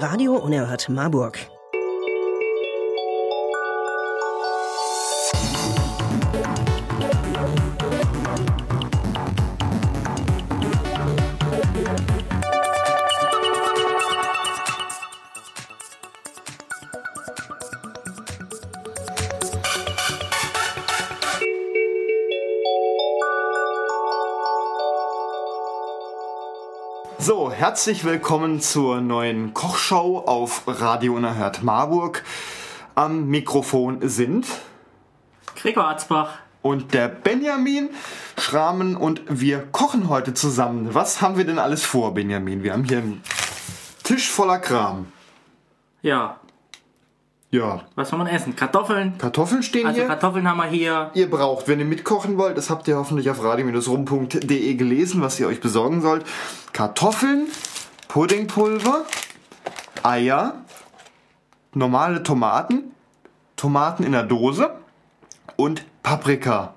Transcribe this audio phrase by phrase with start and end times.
[0.00, 1.59] Radio Unerhört Marburg.
[27.60, 32.24] Herzlich willkommen zur neuen Kochshow auf Radio Unerhört Marburg.
[32.94, 34.46] Am Mikrofon sind
[35.56, 36.38] Gregor Arzbach.
[36.62, 37.90] und der Benjamin
[38.38, 40.94] Schramen und wir kochen heute zusammen.
[40.94, 42.62] Was haben wir denn alles vor, Benjamin?
[42.62, 43.22] Wir haben hier einen
[44.04, 45.12] Tisch voller Kram.
[46.00, 46.40] Ja,
[47.52, 48.54] Ja, was soll man essen?
[48.54, 49.18] Kartoffeln.
[49.18, 50.08] Kartoffeln stehen Also hier.
[50.08, 51.10] Kartoffeln haben wir hier.
[51.14, 55.48] ihr braucht, wenn ihr mitkochen wollt, das habt ihr hoffentlich auf radio-rum.de gelesen, was ihr
[55.48, 56.24] euch besorgen sollt.
[56.72, 57.48] Kartoffeln,
[58.06, 59.04] Puddingpulver,
[60.04, 60.64] Eier,
[61.74, 62.94] normale Tomaten,
[63.56, 64.70] Tomaten in der Dose
[65.56, 66.74] und Paprika.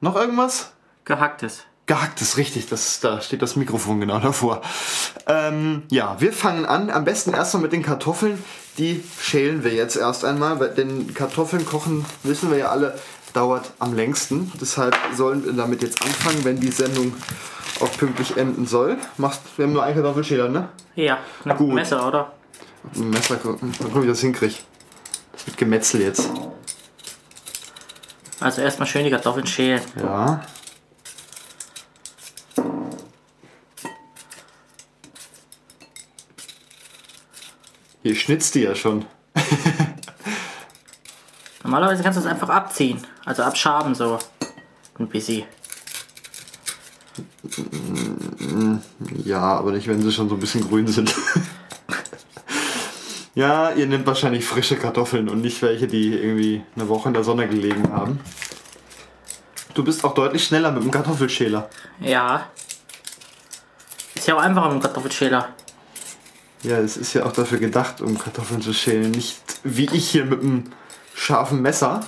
[0.00, 0.72] Noch irgendwas?
[1.04, 1.67] Gehacktes.
[1.88, 4.60] Gehacktes, richtig, das, da steht das Mikrofon genau davor.
[5.26, 6.90] Ähm, ja, wir fangen an.
[6.90, 8.44] Am besten erstmal mit den Kartoffeln.
[8.76, 12.98] Die schälen wir jetzt erst einmal, weil den Kartoffeln kochen, wissen wir ja alle,
[13.32, 14.52] dauert am längsten.
[14.60, 17.14] Deshalb sollen wir damit jetzt anfangen, wenn die Sendung
[17.80, 18.98] auch pünktlich enden soll.
[19.16, 20.68] Machst, wir haben nur einen Kartoffelschäler, ne?
[20.94, 21.72] Ja, mit Gut.
[21.72, 22.32] Messer, oder?
[22.96, 24.56] Ein Messer, mal gucken, wie ich das hinkriege.
[25.32, 26.28] Das wird Gemetzel jetzt.
[28.40, 29.80] Also erstmal schön die Kartoffeln schälen.
[29.98, 30.42] Ja.
[38.08, 39.04] Hier schnitzt die ja schon.
[41.62, 43.06] Normalerweise kannst du es einfach abziehen.
[43.26, 44.18] Also abschaben so.
[44.98, 45.44] Ein bisschen.
[49.26, 51.14] Ja, aber nicht, wenn sie schon so ein bisschen grün sind.
[53.34, 57.24] ja, ihr nehmt wahrscheinlich frische Kartoffeln und nicht welche, die irgendwie eine Woche in der
[57.24, 58.20] Sonne gelegen haben.
[59.74, 61.68] Du bist auch deutlich schneller mit dem Kartoffelschäler.
[62.00, 62.46] Ja.
[64.14, 65.50] Ist ja auch einfacher mit dem Kartoffelschäler.
[66.62, 69.10] Ja, es ist ja auch dafür gedacht, um Kartoffeln zu schälen.
[69.12, 70.64] Nicht wie ich hier mit einem
[71.14, 72.00] scharfen Messer.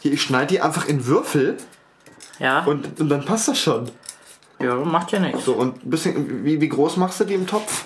[0.00, 1.56] Hier, ich schneide die einfach in Würfel
[2.38, 2.64] Ja.
[2.64, 3.90] und, und dann passt das schon.
[4.58, 5.44] ja, macht ja nichts.
[5.44, 7.84] So, und ein bisschen, wie, wie groß machst du die im Topf?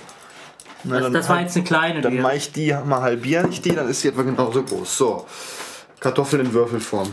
[0.84, 2.00] Na, Das, das war halt- jetzt eine kleine.
[2.00, 4.97] Dann mache ich die mal halbiere ich die, dann ist die etwa genauso groß.
[4.99, 5.27] So,
[6.00, 7.12] Kartoffeln in Würfelform.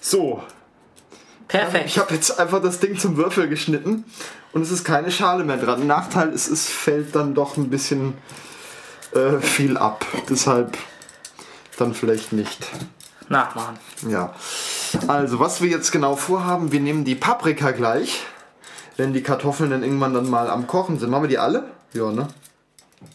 [0.00, 0.42] So,
[1.62, 1.86] Perfekt.
[1.86, 4.04] ich habe jetzt einfach das Ding zum Würfel geschnitten
[4.52, 5.86] und es ist keine Schale mehr dran.
[5.86, 8.14] Nachteil ist, es fällt dann doch ein bisschen
[9.14, 10.04] äh, viel ab.
[10.28, 10.76] Deshalb
[11.78, 12.68] dann vielleicht nicht.
[13.28, 13.78] Nachmachen.
[14.08, 14.34] Ja.
[15.08, 18.22] Also, was wir jetzt genau vorhaben, wir nehmen die Paprika gleich,
[18.96, 21.10] wenn die Kartoffeln dann irgendwann dann mal am Kochen sind.
[21.10, 21.64] Machen wir die alle?
[21.94, 22.28] Ja, ne?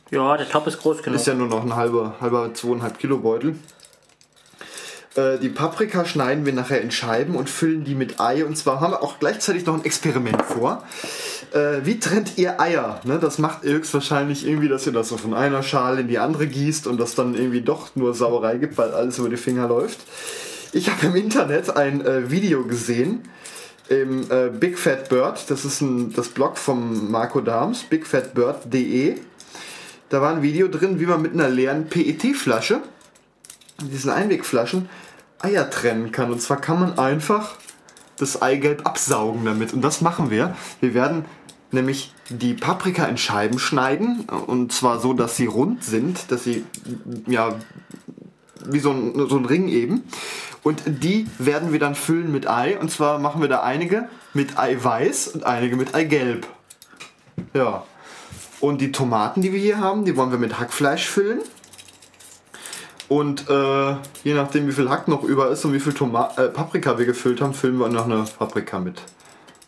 [0.10, 1.20] Ja, der Top ist groß genug.
[1.20, 3.56] Ist ja nur noch ein halber, halber zweieinhalb Kilo Beutel.
[5.18, 8.46] Äh, Die Paprika schneiden wir nachher in Scheiben und füllen die mit Ei.
[8.46, 10.84] Und zwar haben wir auch gleichzeitig noch ein Experiment vor.
[11.54, 13.02] Äh, wie trennt ihr Eier?
[13.04, 16.20] Ne, das macht ihr höchstwahrscheinlich irgendwie, dass ihr das so von einer Schale in die
[16.20, 19.68] andere gießt und das dann irgendwie doch nur Sauerei gibt, weil alles über die Finger
[19.68, 20.00] läuft.
[20.74, 23.22] Ich habe im Internet ein äh, Video gesehen
[23.90, 25.50] im äh, Big Fat Bird.
[25.50, 29.16] Das ist ein, das Blog vom Marco Dahms, bigfatbird.de.
[30.10, 32.82] Da war ein Video drin, wie man mit einer leeren PET-Flasche,
[33.82, 34.90] diesen Einwegflaschen,
[35.40, 36.32] Eier trennen kann.
[36.32, 37.56] Und zwar kann man einfach
[38.18, 39.74] das Eigelb absaugen damit.
[39.74, 40.56] Und das machen wir.
[40.82, 41.26] Wir werden
[41.72, 44.22] nämlich die Paprika in Scheiben schneiden.
[44.22, 46.66] Und zwar so, dass sie rund sind, dass sie
[47.28, 47.56] ja
[48.66, 50.04] wie so ein, so ein Ring eben.
[50.64, 52.78] Und die werden wir dann füllen mit Ei.
[52.80, 56.48] Und zwar machen wir da einige mit Eiweiß und einige mit Eigelb.
[57.54, 57.84] Ja.
[58.60, 61.42] Und die Tomaten, die wir hier haben, die wollen wir mit Hackfleisch füllen.
[63.10, 66.48] Und äh, je nachdem, wie viel Hack noch über ist und wie viel Toma äh,
[66.50, 69.02] Paprika wir gefüllt haben, füllen wir noch eine Paprika mit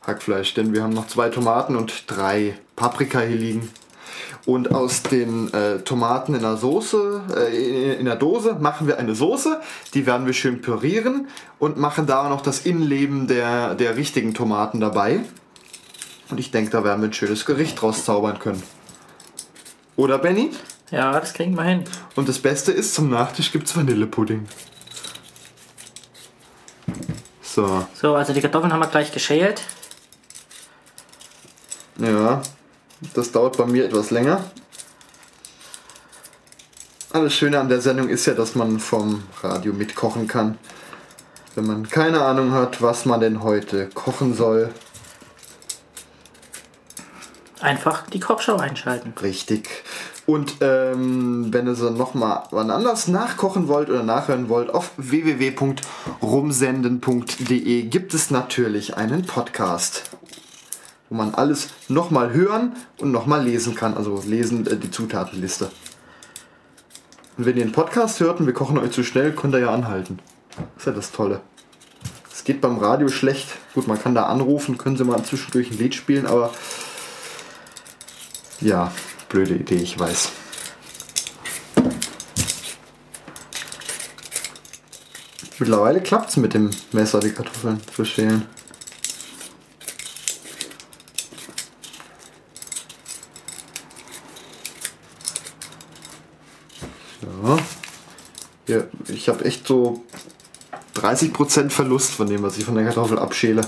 [0.06, 0.54] Hackfleisch.
[0.56, 3.70] Denn wir haben noch zwei Tomaten und drei Paprika hier liegen.
[4.46, 9.16] Und aus den äh, Tomaten in der Soße, äh, in der Dose, machen wir eine
[9.16, 9.62] Soße.
[9.94, 11.28] Die werden wir schön pürieren
[11.60, 15.22] und machen da noch das Innenleben der, der richtigen Tomaten dabei.
[16.30, 18.62] Und ich denke, da werden wir ein schönes Gericht draus zaubern können.
[19.96, 20.52] Oder Benny?
[20.92, 21.84] Ja, das kriegen wir hin.
[22.16, 24.48] Und das Beste ist, zum Nachtisch gibt es Vanillepudding.
[27.42, 29.62] So, So, also die Kartoffeln haben wir gleich geschält.
[31.98, 32.42] ja.
[33.14, 34.44] Das dauert bei mir etwas länger.
[37.12, 40.58] Alles Schöne an der Sendung ist ja, dass man vom Radio mitkochen kann.
[41.56, 44.74] Wenn man keine Ahnung hat, was man denn heute kochen soll.
[47.62, 49.14] Einfach die Kochschau einschalten.
[49.22, 49.70] Richtig.
[50.30, 57.82] Und ähm, wenn ihr so nochmal wann anders nachkochen wollt oder nachhören wollt, auf www.rumsenden.de
[57.88, 60.12] gibt es natürlich einen Podcast,
[61.10, 63.98] wo man alles nochmal hören und nochmal lesen kann.
[63.98, 65.72] Also lesen äh, die Zutatenliste.
[67.40, 69.74] Und wenn ihr einen Podcast hört und wir kochen euch zu schnell, könnt ihr ja
[69.74, 70.20] anhalten.
[70.76, 71.42] Das ist ja das Tolle.
[72.32, 73.48] Es geht beim Radio schlecht.
[73.74, 76.54] Gut, man kann da anrufen, können sie mal zwischendurch ein Lied spielen, aber
[78.62, 78.92] ja,
[79.30, 80.32] blöde Idee, ich weiß.
[85.60, 88.46] Mittlerweile klappt es mit dem Messer, die Kartoffeln zu schälen.
[97.22, 97.58] Ja.
[98.68, 100.06] ja ich habe echt so
[100.96, 103.62] 30% Verlust von dem, was ich von der Kartoffel abschäle.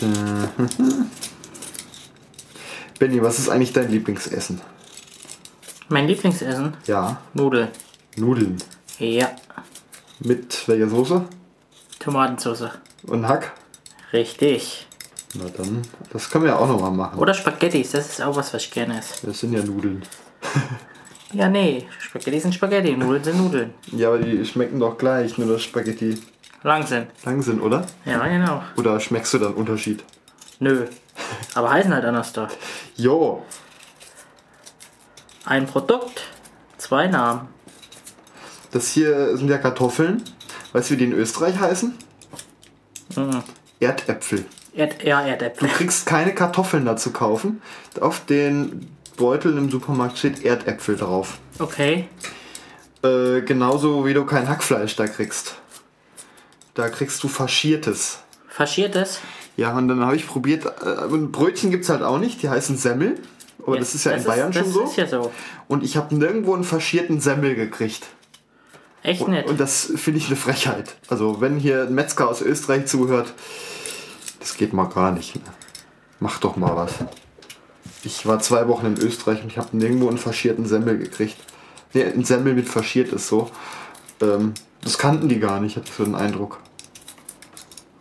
[0.00, 0.06] So.
[2.98, 4.60] Benny, was ist eigentlich dein Lieblingsessen?
[5.88, 6.74] Mein Lieblingsessen?
[6.86, 7.68] Ja, Nudeln.
[8.16, 8.56] Nudeln.
[8.98, 9.30] Ja.
[10.20, 11.24] Mit welcher Soße?
[11.98, 12.70] Tomatensauce.
[13.06, 13.52] Und Hack?
[14.12, 14.86] Richtig.
[15.34, 15.82] Na dann,
[16.12, 17.18] das können wir ja auch nochmal machen.
[17.18, 19.26] Oder Spaghettis, das ist auch was, was ich gerne esse.
[19.26, 20.02] Das sind ja Nudeln.
[21.32, 23.74] Ja, nee, Spaghetti sind Spaghetti, Nudeln sind Nudeln.
[23.90, 26.16] Ja, aber die schmecken doch gleich, nur dass Spaghetti
[26.62, 27.08] Lang sind.
[27.24, 27.84] lang sind, oder?
[28.04, 28.62] Ja, genau.
[28.76, 30.04] Oder schmeckst du dann Unterschied?
[30.60, 30.86] Nö.
[31.54, 32.48] Aber heißen halt anders da.
[32.96, 33.42] Jo,
[35.44, 36.22] Ein Produkt,
[36.78, 37.48] zwei Namen.
[38.72, 40.22] das hier sind ja Kartoffeln.
[40.72, 41.96] Weißt du, wie die in Österreich heißen?
[43.14, 43.42] Mhm.
[43.80, 44.44] Erdäpfel.
[44.74, 45.68] Erd ja, Erdäpfel.
[45.68, 47.62] Du kriegst keine Kartoffeln dazu kaufen.
[48.00, 51.38] Auf den Beuteln im Supermarkt steht Erdäpfel drauf.
[51.58, 52.08] Okay.
[53.02, 55.54] Äh, genauso wie du kein Hackfleisch da kriegst.
[56.74, 58.18] Da kriegst du faschiertes.
[58.48, 59.20] Faschiertes.
[59.56, 62.48] Ja, und dann habe ich probiert, äh, und Brötchen gibt es halt auch nicht, die
[62.48, 63.18] heißen Semmel.
[63.66, 64.84] Aber das ist ja in Bayern das schon so.
[64.84, 65.32] ist ja so.
[65.66, 68.06] Und ich habe nirgendwo einen faschierten Semmel gekriegt.
[69.02, 69.46] Echt Und, nett.
[69.48, 70.96] und das finde ich eine Frechheit.
[71.08, 73.32] Also wenn hier ein Metzger aus Österreich zuhört,
[74.40, 75.36] das geht mal gar nicht.
[75.36, 75.42] Ne?
[76.20, 76.92] Mach doch mal was.
[78.04, 81.36] Ich war zwei Wochen in Österreich und ich habe nirgendwo einen faschierten Semmel gekriegt.
[81.92, 83.50] Nee, ein Semmel mit faschiert ist so.
[84.20, 86.60] Ähm, das kannten die gar nicht, hatte ich so den Eindruck.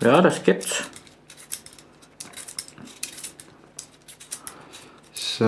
[0.02, 0.84] Ja, das gibt's.
[5.38, 5.46] So.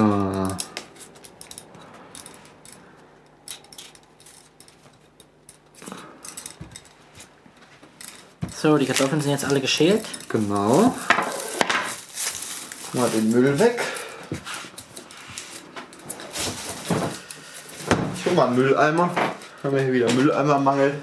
[8.53, 10.05] So, die Kartoffeln sind jetzt alle geschält.
[10.27, 10.93] Genau.
[12.91, 13.79] Mal den Müll weg.
[18.15, 19.09] Ich hol mal einen Mülleimer.
[19.63, 20.99] Haben wir hier wieder Mülleimermangel.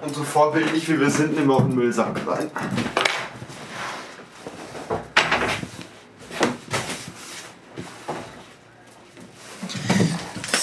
[0.00, 2.48] Und so vorbildlich wie wir sind, nehmen wir auch einen Müllsack rein.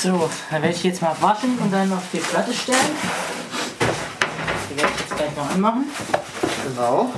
[0.01, 2.79] So, dann werde ich jetzt mal waschen und dann auf die Platte stellen.
[4.69, 5.83] Die werde ich jetzt gleich noch anmachen.
[6.69, 7.11] Genau.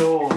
[0.00, 0.30] So.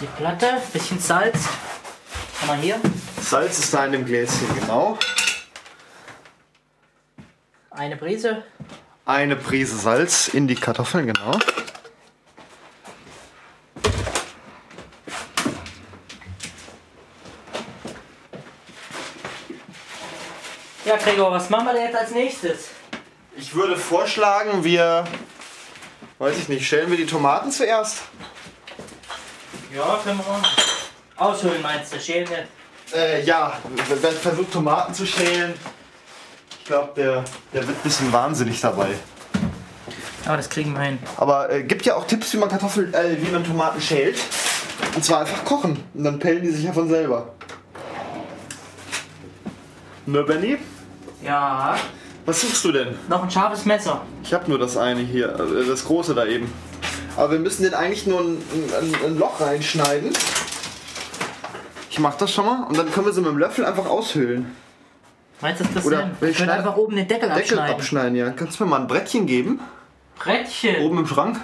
[0.00, 0.46] Die Platte,
[0.92, 1.48] bisschen Salz.
[2.40, 2.80] Haben wir hier.
[3.20, 4.98] Salz ist da in dem Gläschen, genau.
[7.70, 8.44] Eine Prise.
[9.04, 11.38] Eine Prise Salz in die Kartoffeln, genau.
[20.84, 22.68] Ja, Gregor, was machen wir denn jetzt als nächstes?
[23.36, 25.04] Ich würde vorschlagen, wir,
[26.18, 28.02] weiß ich nicht, stellen wir die Tomaten zuerst.
[29.74, 30.61] Ja, können wir machen.
[31.22, 32.94] Ausholen meinst du, schälen nicht.
[32.94, 33.52] Äh, ja,
[34.00, 35.54] wer versucht Tomaten zu schälen,
[36.58, 38.88] ich glaube, der, der wird ein bisschen wahnsinnig dabei.
[40.24, 40.98] Aber das kriegen wir hin.
[41.16, 44.18] Aber äh, gibt ja auch Tipps, wie man Kartoffeln, äh, wie man Tomaten schält.
[44.94, 45.82] Und zwar einfach kochen.
[45.94, 47.32] Und dann pellen die sich ja von selber.
[50.06, 50.58] Ne, Benny?
[51.24, 51.76] Ja.
[52.24, 52.96] Was suchst du denn?
[53.08, 54.02] Noch ein scharfes Messer.
[54.22, 56.52] Ich habe nur das eine hier, äh, das große da eben.
[57.16, 58.42] Aber wir müssen den eigentlich nur ein,
[58.80, 60.12] ein, ein Loch reinschneiden.
[61.92, 64.56] Ich mach das schon mal und dann können wir sie mit dem Löffel einfach aushöhlen.
[65.42, 67.74] Meinst du, das ist Oder Ich würde einfach oben den Deckel, Deckel abschneiden.
[67.74, 68.30] abschneiden, ja.
[68.30, 69.60] Kannst du mir mal ein Brettchen geben?
[70.16, 70.76] Brettchen.
[70.82, 71.38] Oben im Schrank?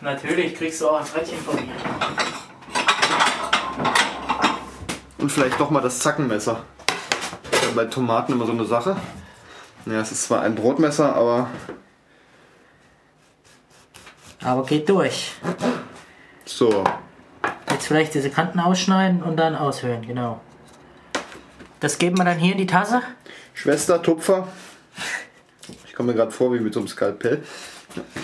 [0.00, 1.68] Natürlich kriegst du auch ein Brettchen von mir.
[5.18, 6.64] Und vielleicht doch mal das Zackenmesser.
[7.52, 8.96] Das ist ja bei Tomaten immer so eine Sache.
[9.86, 11.48] Ja, es ist zwar ein Brotmesser, aber
[14.42, 15.30] Aber geht durch.
[16.44, 16.82] so.
[17.78, 20.40] Jetzt vielleicht diese Kanten ausschneiden und dann aushöhlen, genau.
[21.78, 23.02] Das geben wir dann hier in die Tasse.
[23.54, 24.48] Schwester, Tupfer.
[25.86, 27.44] Ich komme mir gerade vor wie mit so einem Skalpell.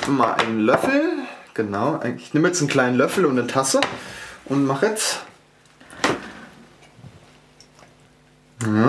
[0.08, 1.18] Mal einen Löffel.
[1.54, 2.00] Genau.
[2.16, 3.80] Ich nehme jetzt einen kleinen Löffel und eine Tasse
[4.46, 5.20] und mache jetzt.
[8.60, 8.88] Ja.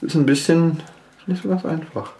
[0.00, 0.82] Ist ein bisschen.
[1.26, 2.14] Nicht so ganz einfach.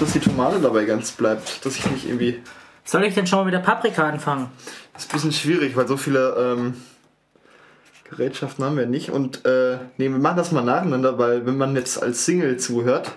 [0.00, 2.42] Dass die Tomate dabei ganz bleibt, dass ich nicht irgendwie.
[2.84, 4.50] Soll ich denn schon mal mit der Paprika anfangen?
[4.94, 6.74] Das ist ein bisschen schwierig, weil so viele ähm,
[8.08, 9.10] Gerätschaften haben wir nicht.
[9.10, 13.12] Und äh, nee, wir machen das mal nacheinander, weil wenn man jetzt als Single zuhört,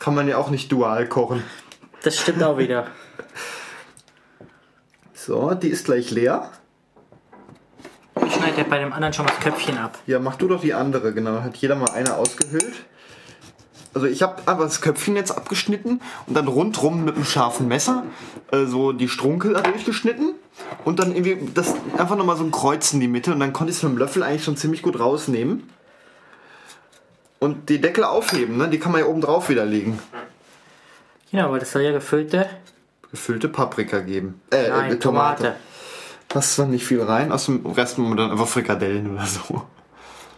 [0.00, 1.42] kann man ja auch nicht dual kochen.
[2.02, 2.86] Das stimmt auch wieder.
[5.12, 6.50] So, die ist gleich leer.
[8.26, 9.98] Ich schneide ja bei dem anderen schon das Köpfchen ab.
[10.06, 11.42] Ja, mach du doch die andere, genau.
[11.42, 12.72] Hat jeder mal eine ausgehöhlt.
[13.92, 18.04] Also ich habe einfach das Köpfchen jetzt abgeschnitten und dann rundrum mit einem scharfen Messer
[18.52, 20.34] äh, so die Strunkel durchgeschnitten
[20.84, 23.72] und dann irgendwie das einfach nochmal so ein Kreuz in die Mitte und dann konnte
[23.72, 25.68] ich es mit dem Löffel eigentlich schon ziemlich gut rausnehmen.
[27.40, 28.68] Und die Deckel aufheben, ne?
[28.68, 29.98] die kann man ja oben drauf wieder legen.
[31.30, 32.46] Genau, weil das soll ja gefüllte
[33.10, 34.40] Gefüllte Paprika geben.
[34.50, 35.56] Äh, Nein, äh, Tomate.
[36.28, 39.62] Passt zwar nicht viel rein, aus dem Rest machen wir dann einfach Frikadellen oder so.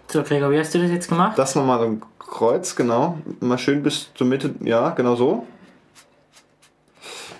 [0.09, 1.39] So, Gregor, wie hast du das jetzt gemacht?
[1.39, 3.19] Das nochmal so ein Kreuz, genau.
[3.41, 5.47] Mal schön bis zur Mitte, ja, genau so.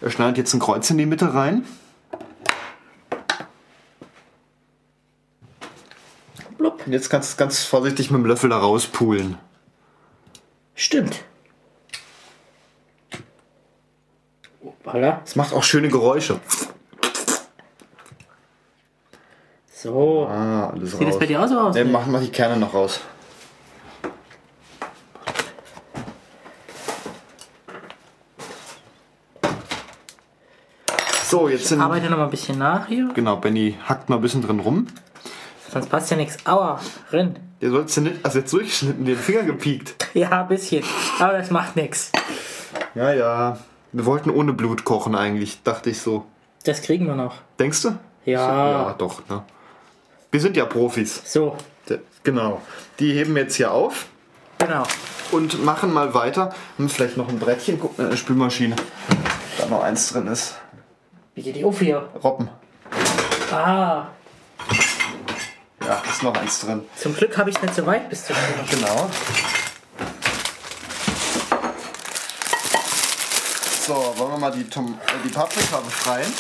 [0.03, 1.65] Er schneidet jetzt ein Kreuz in die Mitte rein.
[6.59, 6.83] Blub.
[6.85, 9.39] Und jetzt kannst du ganz vorsichtig mit dem Löffel da rauspulen.
[10.75, 11.25] Stimmt.
[14.85, 15.21] Voilà.
[15.23, 16.39] Das macht auch schöne Geräusche.
[19.73, 20.27] So.
[20.29, 21.19] Ah, alles Sieht das raus.
[21.19, 21.75] bei dir auch so aus?
[21.75, 23.01] Ne, mach, mach die Kerne noch raus.
[31.33, 31.81] So, jetzt sind.
[31.81, 33.09] Arbeite noch mal ein bisschen nach hier.
[33.15, 34.87] Genau, Benny hackt mal ein bisschen drin rum.
[35.73, 36.37] Sonst passt ja nichts.
[36.45, 36.79] Aua,
[37.11, 37.37] Rinn.
[37.63, 40.11] Der sollst du nicht, also jetzt durchgeschnitten, den Finger gepiekt.
[40.15, 40.85] Ja, ein bisschen.
[41.19, 42.13] Aber das macht nichts.
[42.95, 43.57] Ja, ja.
[43.93, 46.27] Wir wollten ohne Blut kochen eigentlich, dachte ich so.
[46.65, 47.37] Das kriegen wir noch.
[47.59, 47.97] Denkst du?
[48.27, 48.71] Ja.
[48.91, 49.43] Ja, doch, ne?
[50.31, 51.23] Wir sind ja Profis.
[51.25, 51.57] So,
[52.25, 52.61] Genau.
[52.99, 54.05] Die heben wir jetzt hier auf
[54.59, 54.83] genau.
[55.31, 56.55] und machen mal weiter.
[56.77, 58.77] Hm, vielleicht noch ein Brettchen, guck eine Spülmaschine.
[59.57, 60.57] Da noch eins drin ist.
[61.35, 62.09] Wie geht die auf hier?
[62.23, 62.49] Robben.
[63.51, 64.07] Ah,
[65.81, 66.83] Ja, ist noch eins drin.
[66.97, 68.81] zum Glück habe ich es nicht so weit bis zur Spülmaschine.
[68.87, 69.11] Genau.
[73.87, 76.33] So, wollen wir mal die, Tom äh, die Paprika befreien?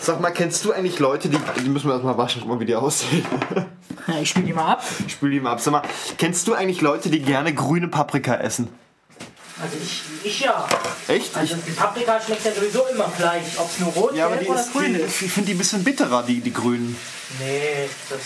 [0.00, 1.38] Sag mal, kennst du eigentlich Leute, die.
[1.62, 3.24] Die müssen wir erstmal waschen, guck mal, wie die aussehen.
[4.10, 4.84] Ja, ich spüle die mal ab.
[5.06, 5.60] Ich spül die mal ab.
[5.60, 5.82] Sag mal,
[6.18, 8.68] kennst du eigentlich Leute, die gerne grüne Paprika essen?
[9.62, 10.66] Also ich, ich ja.
[11.06, 11.36] Echt?
[11.36, 13.44] Also die Paprika schmeckt ja sowieso immer gleich.
[13.58, 15.22] Ob es nur rot, ja, aber die oder ist, grün die, ist.
[15.22, 16.96] ich finde die ein bisschen bitterer, die, die grünen.
[17.38, 18.20] Nee, das...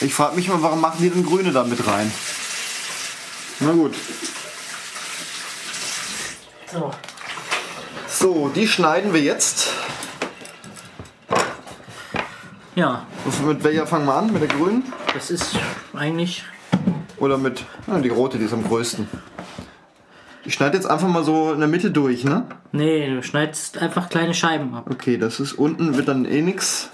[0.00, 2.12] Ich frage mich mal, warum machen die denn grüne da mit rein?
[3.60, 3.94] Na gut.
[6.70, 6.92] So.
[8.08, 9.68] So, die schneiden wir jetzt.
[12.78, 13.04] Ja,
[13.44, 14.32] Mit welcher fangen wir an?
[14.32, 14.84] Mit der grünen?
[15.12, 15.58] das ist
[15.94, 16.44] eigentlich...
[17.16, 17.64] Oder mit.
[17.88, 19.08] Ah, die rote, die ist am größten.
[20.44, 22.46] Ich schneide jetzt einfach mal so in der Mitte durch, ne?
[22.70, 24.88] Nee, du schneidest einfach kleine Scheiben ab.
[24.88, 26.90] Okay, das ist unten, wird dann eh nix.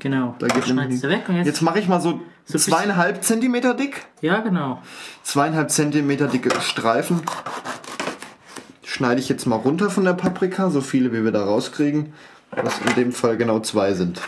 [0.00, 0.34] Genau.
[0.40, 1.46] Da geht schneidest du weg und jetzt...
[1.46, 4.04] Jetzt mache ich mal so So zweieinhalb Zentimeter dick.
[4.20, 4.82] Ja, genau.
[5.22, 7.22] Zweieinhalb Zentimeter dicke Streifen.
[8.82, 12.12] Schneide ich jetzt mal runter von der Paprika, so viele wie wir da rauskriegen.
[12.50, 14.20] Was in dem Fall genau zwei sind.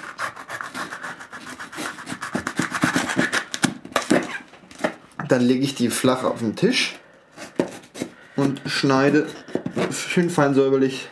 [5.28, 6.98] Dann lege ich die flach auf den Tisch
[8.36, 9.26] und schneide
[9.90, 11.08] schön fein säuberlich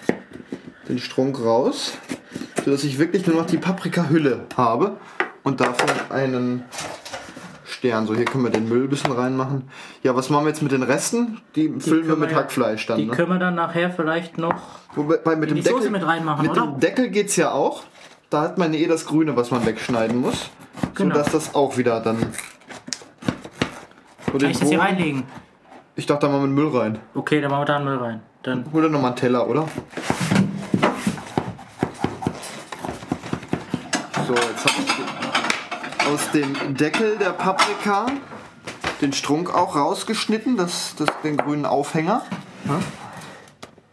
[0.89, 1.93] den Strunk raus,
[2.65, 4.99] sodass ich wirklich nur noch die Paprikahülle habe
[5.43, 6.65] und davon einen
[7.81, 8.07] Stern.
[8.07, 9.71] So, hier können wir den Müll ein bisschen reinmachen.
[10.03, 11.41] Ja, was machen wir jetzt mit den Resten?
[11.57, 12.99] Die, füllen wir mit Hackfleisch dann.
[12.99, 13.13] Die Ne?
[13.17, 14.55] können wir dann nachher vielleicht noch...
[14.95, 16.67] Wobei mit in dem die Soße Deckel, mit reinmachen, mit oder?
[16.67, 17.85] dem Deckel geht's ja auch.
[18.29, 20.51] Da hat man eh das Grüne, was man wegschneiden muss.
[20.95, 21.15] Genau.
[21.15, 22.19] Sodass das auch wieder dann.
[24.27, 25.23] So Kann ich das hier reinlegen?
[25.97, 26.99] Ich dachte, da machen wir den Müll rein.
[27.15, 28.21] Okay, dann machen wir da einen Müll rein.
[28.43, 29.67] Dann Hol dir nochmal einen Teller, oder?
[34.27, 35.20] So, jetzt habe ich
[36.11, 38.07] aus dem Deckel der Paprika
[39.01, 42.23] den Strunk auch rausgeschnitten, das, das, den grünen Aufhänger.
[42.65, 42.81] Ne?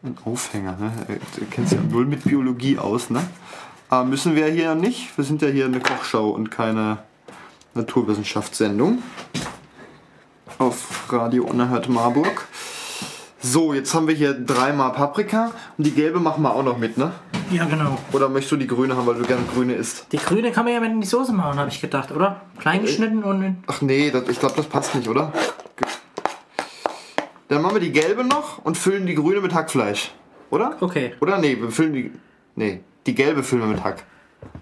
[0.04, 0.92] Ein Aufhänger, ne?
[1.36, 3.22] Du kennst ja null mit Biologie aus, ne?
[3.90, 5.16] Aber müssen wir hier nicht.
[5.16, 6.98] Wir sind ja hier eine Kochschau und keine
[7.76, 9.04] Naturwissenschaftssendung.
[10.58, 12.48] Auf Radio Unerhört Marburg.
[13.40, 16.98] So, jetzt haben wir hier dreimal Paprika und die gelbe machen wir auch noch mit,
[16.98, 17.12] ne?
[17.50, 17.98] Ja, genau.
[18.12, 20.08] Oder möchtest du die grüne haben, weil du gerne grüne isst?
[20.12, 22.42] Die grüne kann man ja mit in die Soße machen, habe ich gedacht, oder?
[22.60, 25.32] Klein geschnitten und in Ach nee, das, ich glaube, das passt nicht, oder?
[27.48, 30.12] Dann machen wir die gelbe noch und füllen die grüne mit Hackfleisch.
[30.50, 30.76] Oder?
[30.82, 32.12] Okay, Oder nee, wir füllen die.
[32.56, 34.04] Nee, die gelbe füllen wir mit Hack.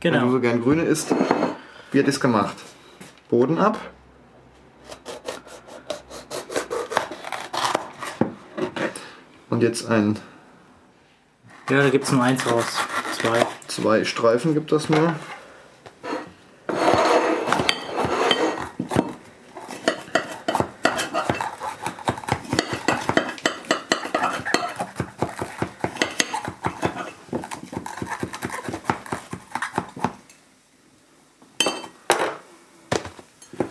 [0.01, 0.31] Wenn du genau.
[0.31, 1.13] so gern grüne isst,
[1.91, 2.55] wird es gemacht.
[3.29, 3.79] Boden ab.
[9.49, 10.17] Und jetzt ein,
[11.67, 12.65] Ja, da gibt es nur eins raus.
[13.19, 13.45] Zwei.
[13.67, 15.15] zwei Streifen gibt das nur.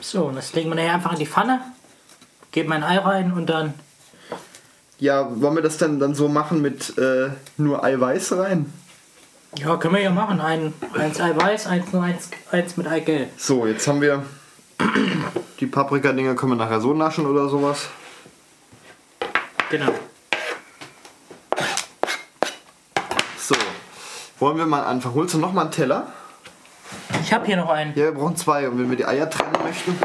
[0.00, 1.60] So, und das legen wir nachher einfach in die Pfanne.
[2.50, 3.74] Geben ein Ei rein und dann.
[4.98, 8.72] Ja, wollen wir das denn dann so machen mit äh, nur Eiweiß rein?
[9.56, 10.40] Ja, können wir ja machen.
[10.40, 13.28] Ein, eins Eiweiß, eins nur eins, eins mit Eigelb.
[13.36, 14.24] So, jetzt haben wir
[15.60, 17.88] die Paprika-Dinger, können wir nachher so naschen oder sowas.
[19.70, 19.92] Genau.
[23.38, 23.54] So,
[24.38, 25.14] wollen wir mal anfangen.
[25.14, 26.12] Holst du noch mal einen Teller?
[27.22, 27.90] Ich habe hier noch einen.
[27.96, 28.68] Ja, wir brauchen zwei.
[28.68, 29.96] Und wenn wir die Eier trennen möchten.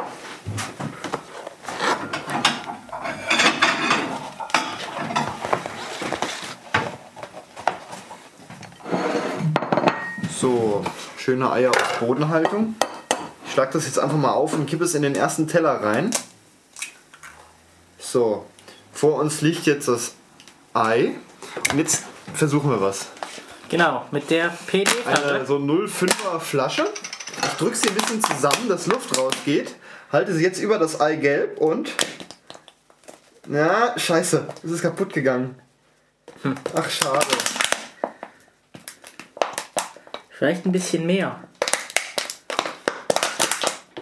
[10.39, 10.85] So,
[11.29, 12.73] schöne Eier aus Bodenhaltung.
[13.45, 16.09] Ich schlag das jetzt einfach mal auf und kippe es in den ersten Teller rein.
[17.99, 18.47] So,
[18.91, 20.13] vor uns liegt jetzt das
[20.73, 21.11] Ei.
[21.71, 23.05] Und jetzt versuchen wir was.
[23.69, 25.45] Genau, mit der Eine PD-Flasche.
[25.45, 26.89] so 0,5er Flasche.
[27.43, 29.75] Ich drücke sie ein bisschen zusammen, dass Luft rausgeht.
[30.11, 31.91] Halte sie jetzt über das Eigelb und.
[33.45, 35.61] Na, scheiße, es ist kaputt gegangen.
[36.75, 37.27] Ach, schade.
[40.39, 41.37] Vielleicht ein bisschen mehr.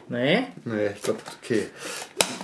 [0.07, 1.67] Nee, Nee, ich glaube, okay.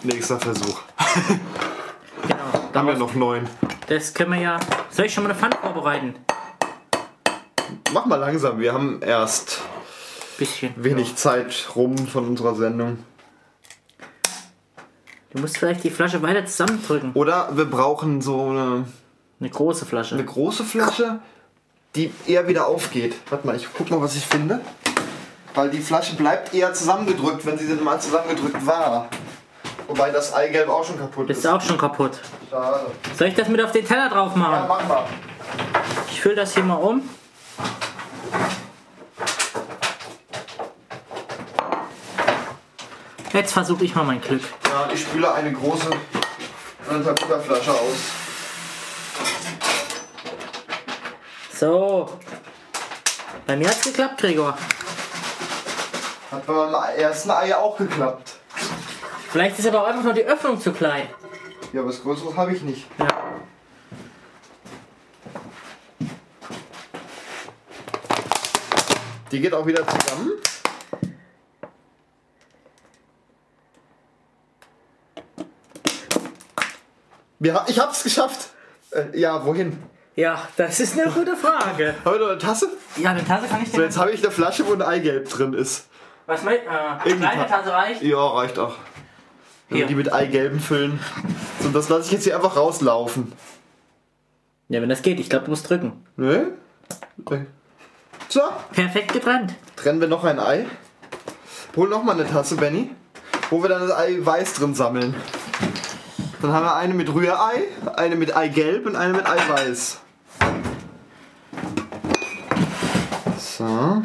[0.01, 0.82] Nächster Versuch.
[2.23, 2.69] genau.
[2.73, 3.47] Haben wir noch neun.
[3.88, 4.60] Das können wir ja.
[4.89, 6.15] Soll ich schon mal eine Pfanne vorbereiten?
[7.93, 9.62] Mach mal langsam, wir haben erst
[10.39, 10.73] Bisschen.
[10.75, 12.97] wenig Zeit rum von unserer Sendung.
[15.34, 17.12] Du musst vielleicht die Flasche weiter zusammendrücken.
[17.13, 18.86] Oder wir brauchen so eine,
[19.39, 20.15] Eine große Flasche.
[20.15, 21.19] eine große Flasche,
[21.95, 23.15] die eher wieder aufgeht.
[23.29, 24.62] Warte mal, ich guck mal, was ich finde.
[25.53, 29.08] Weil die Flasche bleibt eher zusammengedrückt, wenn sie denn mal zusammengedrückt war.
[29.88, 31.39] Wobei das Eigelb auch schon kaputt ist.
[31.39, 32.19] ist auch schon kaputt.
[32.49, 32.86] Schade.
[33.17, 34.65] Soll ich das mit auf den Teller drauf Ja, machen?
[34.67, 35.03] mach mal.
[36.10, 37.08] Ich fülle das hier mal um.
[43.34, 44.41] Jetzt versuche ich mal mein Glück.
[44.65, 45.89] Ja, ich spüle eine große
[47.45, 48.22] Flasche aus.
[51.63, 52.10] So.
[53.47, 54.58] Bei mir hat's geklappt, Gregor.
[56.30, 58.34] Hat beim ersten Ei auch geklappt.
[59.30, 61.08] Vielleicht ist aber auch einfach nur die Öffnung zu klein.
[61.71, 62.86] Ja, was Größeres habe ich nicht.
[62.99, 63.08] Ja.
[69.32, 70.32] Die geht auch wieder zusammen.
[77.39, 78.49] Ja, ich hab's geschafft.
[78.91, 79.82] Äh, ja, wohin?
[80.15, 81.95] Ja, das ist eine gute Frage.
[82.06, 82.69] Haben wir noch eine Tasse?
[82.97, 83.84] Ja, eine Tasse kann ich So, dir.
[83.86, 85.88] jetzt habe ich eine Flasche, wo ein Eigelb drin ist.
[86.28, 86.54] Was mit?
[86.62, 88.02] Äh, Irgendeine kleine Ta- Tasse reicht.
[88.04, 88.76] Ja, reicht auch.
[89.69, 90.99] Wenn wir die mit Eigelben füllen.
[91.62, 93.34] So, das lasse ich jetzt hier einfach rauslaufen.
[94.69, 95.19] Ja, wenn das geht.
[95.19, 96.06] Ich glaube, du musst drücken.
[96.15, 96.52] Ne?
[97.26, 97.47] Okay.
[98.30, 99.54] So, Perfekt getrennt.
[99.76, 100.65] trennen wir noch ein Ei.
[101.76, 102.91] Hol noch mal eine Tasse, Benny.
[103.49, 105.15] Wo wir dann das Ei weiß drin sammeln.
[106.41, 107.63] Dann haben wir eine mit Rührei,
[107.95, 109.99] eine mit Eigelb und eine mit Eiweiß.
[113.63, 114.04] So.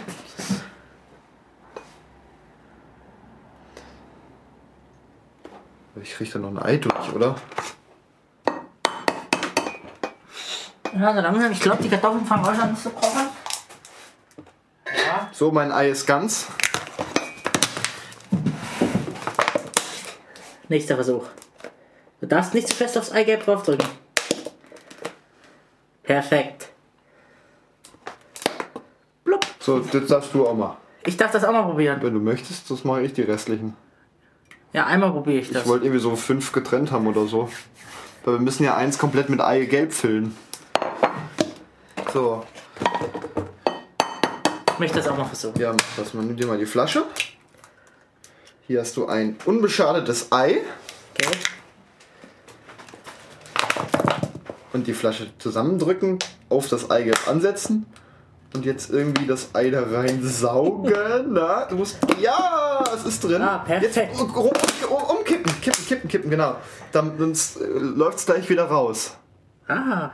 [6.01, 7.35] Ich krieg da noch ein Ei durch, oder?
[10.97, 11.53] Ja, so langsam.
[11.53, 13.29] Ich glaube, die Kartoffeln fangen auch schon an zu kochen.
[14.87, 15.29] Ja.
[15.33, 16.47] So, mein Ei ist ganz.
[20.69, 21.27] Nächster Versuch.
[22.21, 23.89] Du darfst nicht zu fest aufs Eigelb draufdrücken.
[26.05, 26.69] Perfekt.
[29.25, 29.45] Blub.
[29.69, 30.79] So, jetzt darfst du auch mal.
[31.05, 31.99] Ich darf das auch mal probieren.
[32.01, 33.77] Wenn du möchtest, das mache ich die restlichen.
[34.73, 35.65] Ja, einmal probiere ich das.
[35.65, 37.51] Ich wollte irgendwie so fünf getrennt haben oder so.
[38.25, 40.35] Weil wir müssen ja eins komplett mit Eigelb füllen.
[42.15, 42.47] So,
[44.73, 45.61] Ich möchte das auch mal versuchen.
[45.61, 47.05] ja, lass mal, nimm dir mal die Flasche.
[48.69, 50.63] Hier hast du ein unbeschadetes Ei
[51.23, 51.39] Okay.
[54.73, 57.85] und die Flasche zusammendrücken, auf das Eigelb ansetzen
[58.55, 60.93] und jetzt irgendwie das Ei da rein saugen.
[61.33, 61.99] Na, du musst.
[62.21, 63.43] Ja, es ist drin.
[63.43, 63.97] Ah, perfekt.
[64.13, 66.57] Jetzt um, um, um, umkippen, kippen, kippen, kippen, genau.
[66.93, 69.17] Dann sonst, äh, läuft es gleich wieder raus.
[69.69, 70.11] Ah.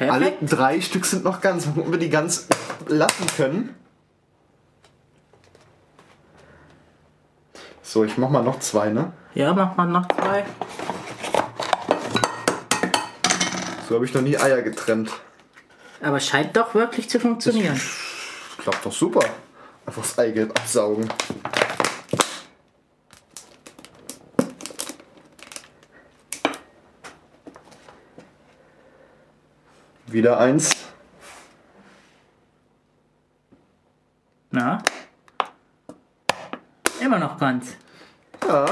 [0.00, 0.52] Alle Perfekt.
[0.52, 1.68] drei Stück sind noch ganz.
[1.76, 2.48] Ob wir die ganz
[2.88, 3.74] lassen können.
[7.82, 9.12] So, ich mach mal noch zwei, ne?
[9.34, 10.44] Ja, mach mal noch zwei.
[13.86, 15.10] So habe ich noch nie Eier getrennt.
[16.02, 17.80] Aber scheint doch wirklich zu funktionieren.
[18.58, 19.24] Klappt doch super.
[19.86, 21.08] Einfach das Eigelb absaugen.
[30.06, 30.76] Wieder eins.
[34.50, 34.82] Na?
[37.00, 37.76] Immer noch ganz.
[38.46, 38.66] Ja.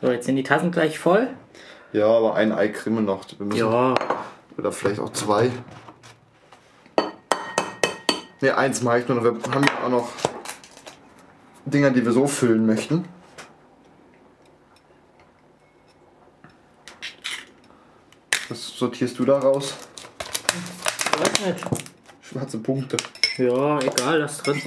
[0.00, 1.36] So, jetzt sind die Tassen gleich voll.
[1.92, 3.24] Ja, aber ein Ei kriegen wir noch.
[3.54, 3.94] Ja.
[4.56, 5.50] Oder vielleicht auch zwei.
[8.40, 9.24] Ne, eins mache ich nur noch.
[9.24, 10.08] Wir haben ja auch noch
[11.64, 13.04] Dinger, die wir so füllen möchten.
[18.48, 19.74] Was sortierst du da raus?
[21.18, 21.64] Weiß nicht.
[22.22, 22.96] Schwarze Punkte.
[23.36, 24.62] Ja, egal, lass drin.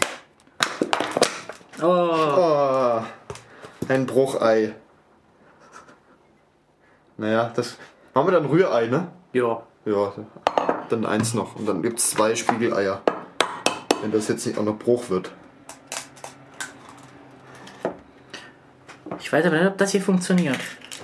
[1.82, 3.02] Oh, Oh,
[3.88, 4.76] ein Bruchei.
[7.22, 7.78] Naja, das.
[8.16, 9.08] Machen wir dann Rührei, ne?
[9.32, 9.62] ja.
[9.86, 10.14] Ja,
[10.90, 11.56] dann eins noch.
[11.56, 13.02] Und dann gibt es zwei Spiegeleier.
[14.02, 15.32] Wenn das jetzt nicht auch noch Bruch wird.
[19.20, 20.58] Ich weiß aber nicht, ob das hier funktioniert.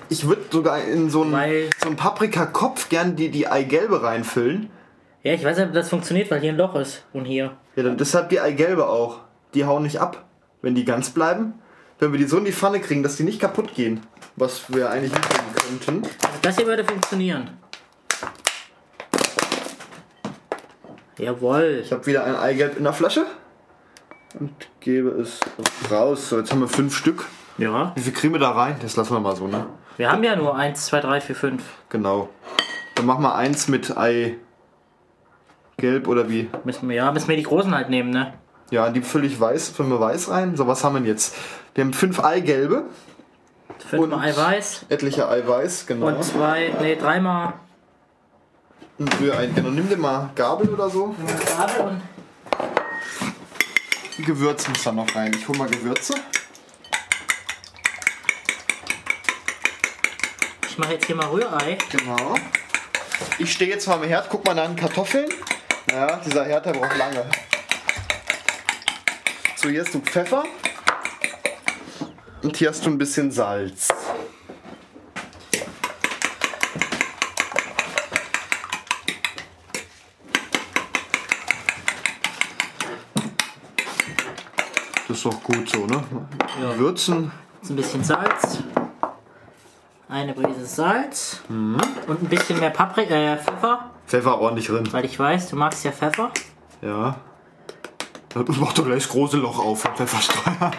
[0.10, 4.70] Ich würde sogar in so einen, so einen Paprikakopf gern die, die Eigelbe reinfüllen.
[5.24, 7.04] Ja, ich weiß nicht, ob das funktioniert, weil hier ein Loch ist.
[7.14, 7.58] Und hier.
[7.76, 9.20] Ja, dann deshalb die Eigelbe auch.
[9.54, 10.26] Die hauen nicht ab.
[10.62, 11.54] Wenn die ganz bleiben,
[12.00, 14.02] wenn wir die so in die Pfanne kriegen, dass die nicht kaputt gehen.
[14.36, 16.10] Was wir eigentlich hinkriegen könnten.
[16.42, 17.50] Das hier würde funktionieren.
[21.18, 21.82] Jawohl.
[21.84, 23.26] Ich habe wieder ein Eigelb in der Flasche.
[24.40, 25.40] Und gebe es
[25.90, 26.30] raus.
[26.30, 27.26] So, jetzt haben wir fünf Stück.
[27.58, 27.94] Ja.
[27.96, 28.76] Wie viel kriegen wir da rein?
[28.82, 29.66] Das lassen wir mal so, ne?
[29.98, 31.64] Wir haben ja nur 1, 2, 3, 4, 5.
[31.90, 32.30] Genau.
[32.94, 34.38] Dann machen wir eins mit Eigelb
[36.08, 36.50] oder wie?
[36.64, 38.34] Müssen wir, ja, müssen wir die großen halt nehmen, ne?
[38.70, 40.56] Ja, die fülle ich weiß, füllen wir weiß rein.
[40.56, 41.36] So, was haben wir denn jetzt?
[41.74, 42.86] Wir haben fünf Eigelbe,
[43.90, 46.08] Fünfmal Eiweiß etliche Eiweiß, genau.
[46.08, 47.54] und zwei, nee, dreimal
[49.00, 49.48] ein Rührei.
[49.48, 51.16] Genau, nimm dir mal Gabel oder so.
[51.56, 52.00] Gabel
[54.18, 55.32] und Gewürz muss da noch rein.
[55.38, 56.16] Ich hol mal Gewürze.
[60.78, 61.76] ich mache jetzt hier mal Rührei.
[61.92, 62.36] Genau.
[63.40, 65.28] Ich stehe jetzt mal am Herd, guck mal nach den Kartoffeln.
[65.88, 67.26] Naja, dieser Herd, der braucht lange.
[69.60, 70.44] So, hier hast du Pfeffer.
[72.44, 73.88] Und hier hast du ein bisschen Salz.
[85.08, 86.04] Das ist doch gut so, ne?
[86.62, 86.78] Ja.
[86.78, 87.32] Würzen.
[87.60, 88.60] Jetzt ein bisschen Salz.
[90.08, 91.42] Eine Prise Salz.
[91.50, 91.82] Mhm.
[92.06, 93.90] Und ein bisschen mehr Paprika, äh, Pfeffer.
[94.06, 94.88] Pfeffer ordentlich drin.
[94.94, 96.30] Weil ich weiß, du magst ja Pfeffer.
[96.84, 97.16] Ja.
[98.30, 100.72] Das macht doch gleich das große Loch auf vom Pfefferstreuer.